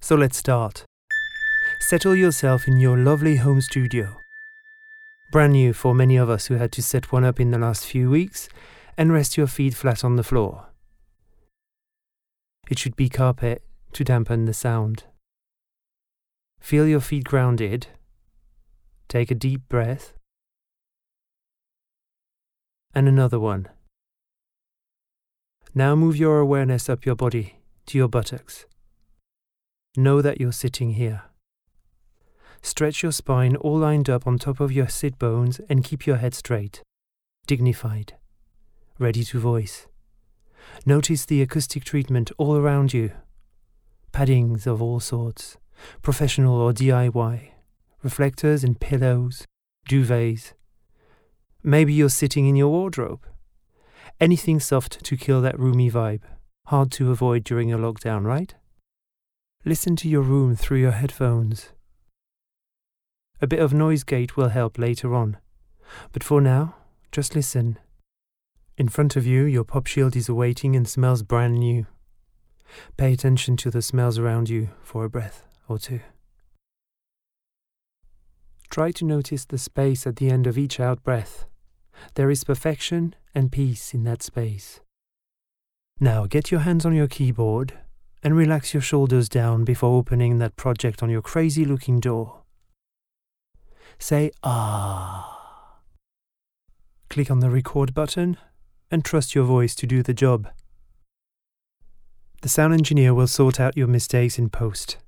So 0.00 0.16
let's 0.16 0.38
start 0.38 0.86
settle 1.80 2.14
yourself 2.14 2.66
in 2.66 2.78
your 2.78 2.96
lovely 2.96 3.36
home 3.36 3.60
studio. 3.60 4.16
Brand 5.32 5.52
new 5.52 5.72
for 5.72 5.94
many 5.94 6.16
of 6.16 6.28
us 6.30 6.46
who 6.46 6.54
had 6.54 6.72
to 6.72 6.82
set 6.82 7.12
one 7.12 7.24
up 7.24 7.40
in 7.40 7.50
the 7.50 7.58
last 7.58 7.84
few 7.84 8.10
weeks, 8.10 8.48
and 9.00 9.14
rest 9.14 9.38
your 9.38 9.46
feet 9.46 9.72
flat 9.72 10.04
on 10.04 10.16
the 10.16 10.22
floor. 10.22 10.66
It 12.68 12.78
should 12.78 12.96
be 12.96 13.08
carpet 13.08 13.62
to 13.94 14.04
dampen 14.04 14.44
the 14.44 14.52
sound. 14.52 15.04
Feel 16.60 16.86
your 16.86 17.00
feet 17.00 17.24
grounded. 17.24 17.86
Take 19.08 19.30
a 19.30 19.34
deep 19.34 19.62
breath. 19.70 20.12
And 22.94 23.08
another 23.08 23.40
one. 23.40 23.68
Now 25.74 25.96
move 25.96 26.16
your 26.18 26.38
awareness 26.38 26.90
up 26.90 27.06
your 27.06 27.16
body 27.16 27.56
to 27.86 27.96
your 27.96 28.08
buttocks. 28.08 28.66
Know 29.96 30.20
that 30.20 30.42
you're 30.42 30.52
sitting 30.52 30.90
here. 30.90 31.22
Stretch 32.60 33.02
your 33.02 33.12
spine 33.12 33.56
all 33.56 33.78
lined 33.78 34.10
up 34.10 34.26
on 34.26 34.38
top 34.38 34.60
of 34.60 34.70
your 34.70 34.88
sit 34.90 35.18
bones 35.18 35.58
and 35.70 35.82
keep 35.82 36.06
your 36.06 36.16
head 36.16 36.34
straight, 36.34 36.82
dignified, 37.46 38.12
ready 39.00 39.24
to 39.24 39.40
voice. 39.40 39.86
Notice 40.84 41.24
the 41.24 41.40
acoustic 41.40 41.84
treatment 41.84 42.30
all 42.36 42.56
around 42.56 42.92
you. 42.92 43.12
Paddings 44.12 44.66
of 44.66 44.82
all 44.82 45.00
sorts, 45.00 45.56
professional 46.02 46.60
or 46.60 46.72
DIY, 46.72 47.50
reflectors 48.02 48.62
and 48.62 48.78
pillows, 48.78 49.46
duvets. 49.88 50.52
Maybe 51.62 51.94
you're 51.94 52.10
sitting 52.10 52.46
in 52.46 52.56
your 52.56 52.68
wardrobe. 52.68 53.26
Anything 54.20 54.60
soft 54.60 55.02
to 55.04 55.16
kill 55.16 55.40
that 55.40 55.58
roomy 55.58 55.90
vibe. 55.90 56.22
Hard 56.66 56.92
to 56.92 57.10
avoid 57.10 57.42
during 57.42 57.72
a 57.72 57.78
lockdown, 57.78 58.24
right? 58.24 58.54
Listen 59.64 59.96
to 59.96 60.08
your 60.08 60.22
room 60.22 60.54
through 60.54 60.78
your 60.78 60.92
headphones. 60.92 61.70
A 63.40 63.46
bit 63.46 63.60
of 63.60 63.72
noise 63.72 64.04
gate 64.04 64.36
will 64.36 64.50
help 64.50 64.76
later 64.78 65.14
on. 65.14 65.38
But 66.12 66.22
for 66.22 66.42
now, 66.42 66.76
just 67.10 67.34
listen. 67.34 67.78
In 68.80 68.88
front 68.88 69.14
of 69.14 69.26
you, 69.26 69.44
your 69.44 69.64
pop 69.64 69.86
shield 69.86 70.16
is 70.16 70.30
awaiting 70.30 70.74
and 70.74 70.88
smells 70.88 71.22
brand 71.22 71.58
new. 71.58 71.84
Pay 72.96 73.12
attention 73.12 73.54
to 73.58 73.70
the 73.70 73.82
smells 73.82 74.16
around 74.16 74.48
you 74.48 74.70
for 74.82 75.04
a 75.04 75.10
breath 75.10 75.44
or 75.68 75.78
two. 75.78 76.00
Try 78.70 78.90
to 78.92 79.04
notice 79.04 79.44
the 79.44 79.58
space 79.58 80.06
at 80.06 80.16
the 80.16 80.30
end 80.30 80.46
of 80.46 80.56
each 80.56 80.80
out 80.80 81.02
breath. 81.02 81.44
There 82.14 82.30
is 82.30 82.42
perfection 82.42 83.14
and 83.34 83.52
peace 83.52 83.92
in 83.92 84.04
that 84.04 84.22
space. 84.22 84.80
Now 86.00 86.24
get 86.24 86.50
your 86.50 86.60
hands 86.60 86.86
on 86.86 86.94
your 86.94 87.06
keyboard 87.06 87.74
and 88.22 88.34
relax 88.34 88.72
your 88.72 88.80
shoulders 88.80 89.28
down 89.28 89.64
before 89.64 89.94
opening 89.94 90.38
that 90.38 90.56
project 90.56 91.02
on 91.02 91.10
your 91.10 91.20
crazy 91.20 91.66
looking 91.66 92.00
DAW. 92.00 92.44
Say 93.98 94.30
ah. 94.42 95.82
Click 97.10 97.30
on 97.30 97.40
the 97.40 97.50
record 97.50 97.92
button 97.92 98.38
and 98.90 99.04
trust 99.04 99.34
your 99.34 99.44
voice 99.44 99.74
to 99.76 99.86
do 99.86 100.02
the 100.02 100.14
job. 100.14 100.48
The 102.42 102.48
sound 102.48 102.72
engineer 102.72 103.12
will 103.12 103.26
sort 103.26 103.60
out 103.60 103.76
your 103.76 103.86
mistakes 103.86 104.38
in 104.38 104.48
post. 104.48 104.98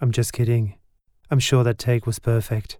I'm 0.00 0.10
just 0.10 0.32
kidding. 0.32 0.74
I'm 1.30 1.38
sure 1.38 1.62
that 1.62 1.78
take 1.78 2.06
was 2.06 2.18
perfect. 2.18 2.78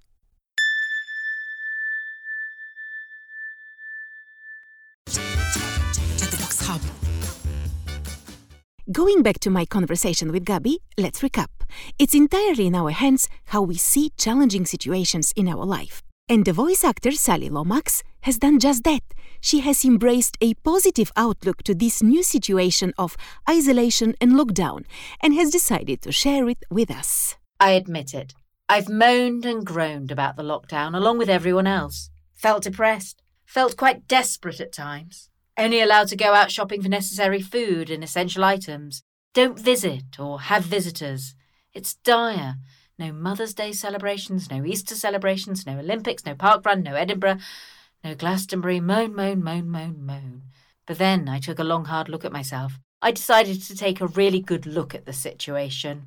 Going 8.93 9.23
back 9.23 9.39
to 9.41 9.51
my 9.51 9.65
conversation 9.65 10.33
with 10.33 10.45
Gabi, 10.45 10.79
let's 10.99 11.21
recap. 11.21 11.47
It's 12.01 12.13
entirely 12.13 12.67
in 12.67 12.75
our 12.75 12.91
hands 12.91 13.29
how 13.45 13.63
we 13.63 13.77
see 13.77 14.11
challenging 14.19 14.67
situations 14.67 15.33
in 15.37 15.47
our 15.47 15.65
life. 15.65 16.03
And 16.29 16.45
the 16.45 16.53
voice 16.53 16.83
actor 16.83 17.13
Sally 17.13 17.49
Lomax 17.49 18.03
has 18.23 18.39
done 18.39 18.59
just 18.59 18.83
that. 18.83 19.03
She 19.41 19.61
has 19.61 19.85
embraced 19.85 20.37
a 20.41 20.55
positive 20.55 21.11
outlook 21.17 21.63
to 21.65 21.75
this 21.75 22.03
new 22.03 22.23
situation 22.23 22.93
of 22.99 23.17
isolation 23.49 24.15
and 24.21 24.33
lockdown 24.33 24.85
and 25.21 25.35
has 25.35 25.51
decided 25.51 26.03
to 26.03 26.13
share 26.13 26.49
it 26.49 26.65
with 26.71 26.91
us. 26.91 27.37
I 27.59 27.73
admit 27.73 28.15
it. 28.15 28.35
I've 28.69 28.89
moaned 28.89 29.45
and 29.45 29.67
groaned 29.67 30.11
about 30.11 30.37
the 30.37 30.43
lockdown 30.43 30.97
along 30.97 31.19
with 31.19 31.29
everyone 31.29 31.67
else. 31.67 32.11
Felt 32.35 32.63
depressed. 32.63 33.23
Felt 33.45 33.77
quite 33.77 34.07
desperate 34.07 34.61
at 34.61 34.73
times. 34.73 35.29
Only 35.59 35.81
allowed 35.81 36.09
to 36.09 36.17
go 36.17 36.35
out 36.35 36.51
shopping 36.51 36.81
for 36.83 36.89
necessary 36.89 37.43
food 37.43 37.91
and 37.91 38.05
essential 38.05 38.45
items. 38.45 39.03
Don't 39.35 39.59
visit 39.59 40.19
or 40.19 40.41
have 40.43 40.65
visitors. 40.65 41.35
It's 41.75 41.95
dire. 41.95 42.57
No 42.99 43.13
Mother's 43.13 43.55
Day 43.55 43.73
celebrations, 43.73 44.51
no 44.51 44.65
Easter 44.65 44.95
celebrations, 44.95 45.67
no 45.67 45.79
Olympics, 45.79 46.25
no 46.25 46.35
park 46.35 46.65
run, 46.67 46.83
no 46.83 46.95
Edinburgh, 46.95 47.39
no 48.03 48.15
Glastonbury. 48.15 48.81
Moan, 48.81 49.15
moan, 49.15 49.43
moan, 49.43 49.69
moan, 49.69 50.05
moan. 50.05 50.43
But 50.87 50.99
then 50.99 51.29
I 51.29 51.39
took 51.39 51.59
a 51.59 51.65
long, 51.65 51.85
hard 51.87 52.09
look 52.09 52.25
at 52.25 52.33
myself. 52.33 52.79
I 53.03 53.13
decided 53.13 53.63
to 53.63 53.77
take 53.77 54.01
a 54.01 54.07
really 54.07 54.41
good 54.41 54.67
look 54.67 54.95
at 54.95 55.07
the 55.07 55.13
situation. 55.13 56.07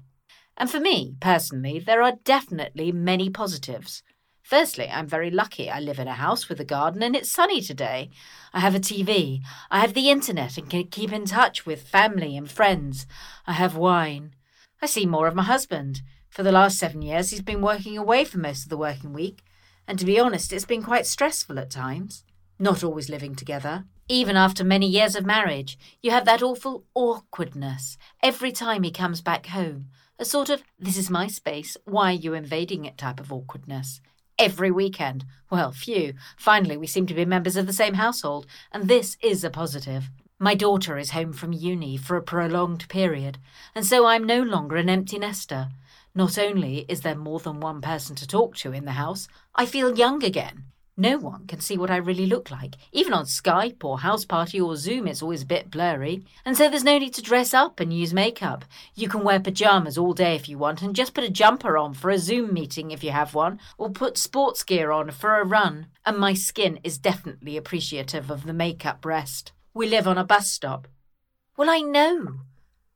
And 0.57 0.69
for 0.69 0.79
me, 0.79 1.15
personally, 1.19 1.79
there 1.79 2.01
are 2.01 2.19
definitely 2.23 2.91
many 2.91 3.29
positives. 3.29 4.03
Firstly, 4.43 4.89
I'm 4.89 5.07
very 5.07 5.31
lucky. 5.31 5.69
I 5.69 5.79
live 5.79 5.99
in 5.99 6.07
a 6.07 6.13
house 6.13 6.49
with 6.49 6.59
a 6.59 6.65
garden 6.65 7.01
and 7.01 7.15
it's 7.15 7.31
sunny 7.31 7.61
today. 7.61 8.09
I 8.53 8.59
have 8.59 8.75
a 8.75 8.79
TV. 8.79 9.41
I 9.71 9.79
have 9.79 9.93
the 9.93 10.11
internet 10.11 10.57
and 10.57 10.69
can 10.69 10.87
keep 10.87 11.13
in 11.13 11.25
touch 11.25 11.65
with 11.65 11.87
family 11.87 12.35
and 12.35 12.51
friends. 12.51 13.07
I 13.47 13.53
have 13.53 13.77
wine. 13.77 14.35
I 14.81 14.85
see 14.85 15.05
more 15.05 15.27
of 15.27 15.35
my 15.35 15.43
husband. 15.43 16.01
For 16.29 16.43
the 16.43 16.51
last 16.51 16.77
seven 16.77 17.01
years, 17.01 17.29
he's 17.29 17.41
been 17.41 17.61
working 17.61 17.97
away 17.97 18.25
for 18.25 18.37
most 18.37 18.63
of 18.63 18.69
the 18.69 18.77
working 18.77 19.13
week. 19.13 19.43
And 19.87 19.99
to 19.99 20.05
be 20.05 20.19
honest, 20.19 20.53
it's 20.53 20.65
been 20.65 20.83
quite 20.83 21.05
stressful 21.05 21.59
at 21.59 21.69
times. 21.69 22.23
Not 22.59 22.83
always 22.83 23.09
living 23.09 23.35
together. 23.35 23.85
Even 24.07 24.35
after 24.35 24.63
many 24.63 24.87
years 24.87 25.15
of 25.15 25.25
marriage, 25.25 25.77
you 26.01 26.11
have 26.11 26.25
that 26.25 26.43
awful 26.43 26.85
awkwardness 26.93 27.97
every 28.21 28.51
time 28.51 28.83
he 28.83 28.91
comes 28.91 29.21
back 29.21 29.47
home, 29.47 29.87
A 30.19 30.25
sort 30.25 30.49
of, 30.49 30.63
this 30.77 30.97
is 30.97 31.09
my 31.09 31.27
space, 31.27 31.75
why 31.85 32.11
are 32.11 32.15
you 32.15 32.33
invading 32.33 32.85
it 32.85 32.97
type 32.97 33.19
of 33.19 33.33
awkwardness. 33.33 33.99
Every 34.37 34.71
weekend. 34.71 35.25
Well, 35.49 35.71
phew. 35.71 36.13
Finally, 36.37 36.77
we 36.77 36.87
seem 36.87 37.07
to 37.07 37.13
be 37.13 37.25
members 37.25 37.57
of 37.57 37.65
the 37.65 37.73
same 37.73 37.95
household, 37.95 38.45
and 38.71 38.87
this 38.87 39.17
is 39.21 39.43
a 39.43 39.49
positive. 39.49 40.09
My 40.39 40.55
daughter 40.55 40.97
is 40.97 41.11
home 41.11 41.33
from 41.33 41.53
uni 41.53 41.97
for 41.97 42.15
a 42.15 42.21
prolonged 42.21 42.87
period, 42.89 43.37
and 43.73 43.85
so 43.85 44.05
I'm 44.05 44.23
no 44.23 44.41
longer 44.41 44.75
an 44.75 44.89
empty 44.89 45.17
nester. 45.17 45.69
Not 46.15 46.37
only 46.37 46.85
is 46.87 47.01
there 47.01 47.15
more 47.15 47.39
than 47.39 47.59
one 47.59 47.81
person 47.81 48.15
to 48.17 48.27
talk 48.27 48.55
to 48.57 48.71
in 48.71 48.85
the 48.85 48.91
house, 48.91 49.27
I 49.55 49.65
feel 49.65 49.97
young 49.97 50.23
again. 50.23 50.65
No 50.95 51.17
one 51.17 51.47
can 51.47 51.59
see 51.59 51.75
what 51.75 51.89
I 51.89 51.95
really 51.95 52.27
look 52.27 52.51
like. 52.51 52.75
Even 52.91 53.13
on 53.13 53.25
Skype 53.25 53.83
or 53.83 53.97
Houseparty 53.97 54.63
or 54.63 54.75
Zoom, 54.75 55.07
it's 55.07 55.23
always 55.23 55.41
a 55.41 55.47
bit 55.47 55.71
blurry. 55.71 56.23
And 56.45 56.55
so 56.55 56.69
there's 56.69 56.83
no 56.83 56.99
need 56.99 57.15
to 57.15 57.21
dress 57.23 57.51
up 57.51 57.79
and 57.79 57.91
use 57.91 58.13
makeup. 58.13 58.63
You 58.93 59.09
can 59.09 59.23
wear 59.23 59.39
pyjamas 59.39 59.97
all 59.97 60.13
day 60.13 60.35
if 60.35 60.47
you 60.47 60.59
want 60.59 60.83
and 60.83 60.95
just 60.95 61.15
put 61.15 61.23
a 61.23 61.31
jumper 61.31 61.79
on 61.79 61.95
for 61.95 62.11
a 62.11 62.19
Zoom 62.19 62.53
meeting 62.53 62.91
if 62.91 63.03
you 63.03 63.09
have 63.09 63.33
one, 63.33 63.59
or 63.79 63.89
put 63.89 64.19
sports 64.19 64.63
gear 64.63 64.91
on 64.91 65.09
for 65.09 65.39
a 65.39 65.45
run. 65.45 65.87
And 66.05 66.19
my 66.19 66.35
skin 66.35 66.79
is 66.83 66.99
definitely 66.99 67.57
appreciative 67.57 68.29
of 68.29 68.45
the 68.45 68.53
makeup 68.53 69.03
rest. 69.03 69.51
We 69.73 69.89
live 69.89 70.07
on 70.07 70.19
a 70.19 70.23
bus 70.23 70.51
stop. 70.51 70.87
Well, 71.57 71.71
I 71.71 71.79
know. 71.79 72.41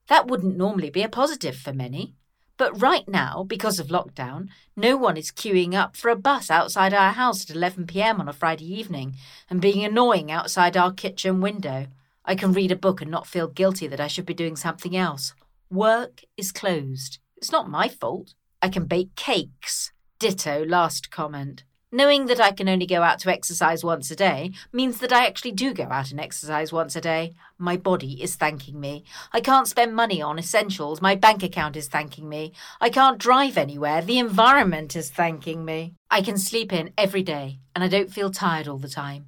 That 0.07 0.27
wouldn't 0.27 0.55
normally 0.55 0.91
be 0.91 1.01
a 1.01 1.09
positive 1.09 1.55
for 1.55 1.73
many. 1.73 2.16
But 2.57 2.81
right 2.81 3.07
now, 3.07 3.43
because 3.43 3.79
of 3.79 3.87
lockdown, 3.87 4.49
no 4.75 4.97
one 4.97 5.15
is 5.15 5.31
queuing 5.31 5.75
up 5.75 5.95
for 5.95 6.09
a 6.09 6.15
bus 6.15 6.49
outside 6.49 6.93
our 6.93 7.11
house 7.11 7.49
at 7.49 7.55
11pm 7.55 8.19
on 8.19 8.27
a 8.27 8.33
Friday 8.33 8.65
evening 8.73 9.15
and 9.49 9.61
being 9.61 9.85
annoying 9.85 10.31
outside 10.31 10.75
our 10.75 10.91
kitchen 10.91 11.39
window. 11.39 11.87
I 12.25 12.35
can 12.35 12.53
read 12.53 12.71
a 12.71 12.75
book 12.75 12.99
and 13.01 13.11
not 13.11 13.27
feel 13.27 13.47
guilty 13.47 13.87
that 13.87 14.01
I 14.01 14.07
should 14.07 14.25
be 14.25 14.33
doing 14.33 14.55
something 14.55 14.97
else. 14.97 15.33
Work 15.69 16.23
is 16.35 16.51
closed. 16.51 17.19
It's 17.37 17.51
not 17.51 17.69
my 17.69 17.87
fault. 17.87 18.33
I 18.61 18.69
can 18.69 18.85
bake 18.85 19.15
cakes. 19.15 19.91
Ditto 20.19 20.65
last 20.65 21.11
comment. 21.11 21.63
Knowing 21.89 22.25
that 22.25 22.41
I 22.41 22.51
can 22.51 22.67
only 22.67 22.85
go 22.85 23.01
out 23.01 23.17
to 23.19 23.31
exercise 23.31 23.81
once 23.81 24.11
a 24.11 24.15
day 24.15 24.51
means 24.73 24.97
that 24.99 25.13
I 25.13 25.25
actually 25.25 25.53
do 25.53 25.73
go 25.73 25.85
out 25.85 26.11
and 26.11 26.19
exercise 26.19 26.73
once 26.73 26.97
a 26.97 27.01
day. 27.01 27.33
My 27.57 27.77
body 27.77 28.21
is 28.21 28.35
thanking 28.35 28.77
me. 28.77 29.05
I 29.31 29.39
can't 29.39 29.69
spend 29.69 29.95
money 29.95 30.21
on 30.21 30.37
essentials. 30.37 31.01
My 31.01 31.15
bank 31.15 31.43
account 31.43 31.77
is 31.77 31.87
thanking 31.87 32.27
me. 32.27 32.51
I 32.81 32.89
can't 32.89 33.17
drive 33.17 33.57
anywhere. 33.57 34.01
The 34.01 34.19
environment 34.19 34.97
is 34.97 35.09
thanking 35.09 35.63
me. 35.63 35.93
I 36.11 36.21
can 36.21 36.37
sleep 36.37 36.73
in 36.73 36.91
every 36.97 37.23
day 37.23 37.59
and 37.73 37.85
I 37.85 37.87
don't 37.87 38.11
feel 38.11 38.31
tired 38.31 38.67
all 38.67 38.79
the 38.79 38.89
time. 38.89 39.27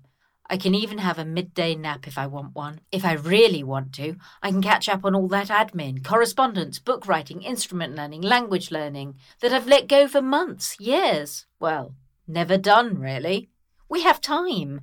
I 0.50 0.58
can 0.58 0.76
even 0.76 0.98
have 0.98 1.18
a 1.18 1.24
midday 1.24 1.76
nap 1.76 2.08
if 2.08 2.18
I 2.18 2.28
want 2.28 2.56
one. 2.56 2.82
If 2.92 3.06
I 3.06 3.14
really 3.14 3.64
want 3.64 3.94
to, 3.94 4.18
I 4.44 4.52
can 4.52 4.62
catch 4.62 4.90
up 4.90 5.06
on 5.06 5.16
all 5.16 5.30
that 5.30 5.48
admin, 5.48 6.04
correspondence, 6.04 6.78
book 6.78 7.08
writing, 7.08 7.42
instrument 7.42 7.96
learning, 7.96 8.24
language 8.24 8.70
learning 8.70 9.16
that 9.40 9.54
I've 9.54 9.68
let 9.68 9.88
go 9.88 10.10
for 10.10 10.22
months, 10.22 10.78
years. 10.78 11.46
Well, 11.60 11.94
Never 12.32 12.60
done, 12.60 13.00
really. 13.00 13.50
We 13.90 14.04
have 14.04 14.22
time. 14.22 14.82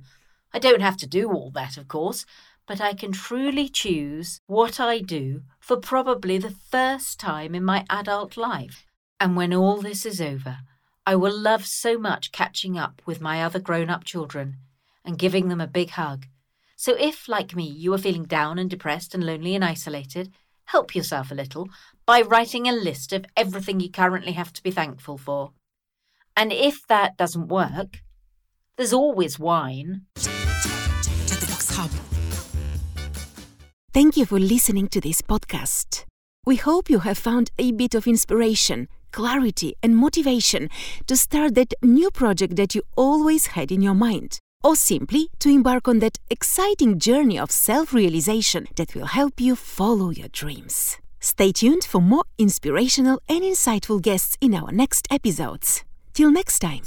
I 0.53 0.59
don't 0.59 0.81
have 0.81 0.97
to 0.97 1.07
do 1.07 1.31
all 1.31 1.49
that, 1.51 1.77
of 1.77 1.87
course, 1.87 2.25
but 2.67 2.81
I 2.81 2.93
can 2.93 3.13
truly 3.13 3.69
choose 3.69 4.41
what 4.47 4.81
I 4.81 4.99
do 4.99 5.43
for 5.61 5.77
probably 5.77 6.37
the 6.37 6.53
first 6.69 7.21
time 7.21 7.55
in 7.55 7.63
my 7.63 7.85
adult 7.89 8.35
life. 8.35 8.85
And 9.17 9.37
when 9.37 9.53
all 9.53 9.81
this 9.81 10.05
is 10.05 10.19
over, 10.19 10.57
I 11.05 11.15
will 11.15 11.35
love 11.39 11.65
so 11.65 11.97
much 11.97 12.33
catching 12.33 12.77
up 12.77 13.01
with 13.05 13.21
my 13.21 13.41
other 13.41 13.59
grown 13.59 13.89
up 13.89 14.03
children 14.03 14.57
and 15.05 15.17
giving 15.17 15.47
them 15.47 15.61
a 15.61 15.67
big 15.67 15.91
hug. 15.91 16.25
So 16.75 16.97
if, 16.99 17.29
like 17.29 17.55
me, 17.55 17.63
you 17.63 17.93
are 17.93 17.97
feeling 17.97 18.25
down 18.25 18.59
and 18.59 18.69
depressed 18.69 19.15
and 19.15 19.25
lonely 19.25 19.55
and 19.55 19.63
isolated, 19.63 20.33
help 20.65 20.93
yourself 20.93 21.31
a 21.31 21.35
little 21.35 21.69
by 22.05 22.23
writing 22.23 22.67
a 22.67 22.73
list 22.73 23.13
of 23.13 23.25
everything 23.37 23.79
you 23.79 23.89
currently 23.89 24.33
have 24.33 24.51
to 24.51 24.61
be 24.61 24.69
thankful 24.69 25.17
for. 25.17 25.53
And 26.37 26.53
if 26.53 26.85
that 26.87 27.17
doesn't 27.17 27.47
work, 27.47 28.03
there's 28.77 28.93
always 28.93 29.39
wine. 29.39 30.03
Thank 33.91 34.15
you 34.15 34.27
for 34.27 34.39
listening 34.39 34.87
to 34.89 35.01
this 35.01 35.23
podcast. 35.23 36.05
We 36.45 36.57
hope 36.57 36.91
you 36.91 36.99
have 36.99 37.17
found 37.17 37.49
a 37.57 37.71
bit 37.71 37.95
of 37.95 38.05
inspiration, 38.05 38.87
clarity, 39.11 39.73
and 39.81 39.97
motivation 39.97 40.69
to 41.07 41.17
start 41.17 41.55
that 41.55 41.73
new 41.81 42.11
project 42.11 42.55
that 42.57 42.75
you 42.75 42.83
always 42.95 43.47
had 43.47 43.71
in 43.71 43.81
your 43.81 43.95
mind, 43.95 44.37
or 44.63 44.75
simply 44.75 45.29
to 45.39 45.49
embark 45.49 45.87
on 45.87 45.97
that 45.99 46.19
exciting 46.29 46.99
journey 46.99 47.39
of 47.39 47.49
self 47.49 47.91
realization 47.91 48.67
that 48.75 48.93
will 48.93 49.07
help 49.07 49.41
you 49.41 49.55
follow 49.55 50.11
your 50.11 50.29
dreams. 50.29 50.99
Stay 51.19 51.51
tuned 51.51 51.83
for 51.83 51.99
more 51.99 52.25
inspirational 52.37 53.19
and 53.27 53.41
insightful 53.41 53.99
guests 53.99 54.37
in 54.39 54.53
our 54.53 54.71
next 54.71 55.07
episodes. 55.09 55.83
Till 56.17 56.31
next 56.31 56.57
time. 56.63 56.81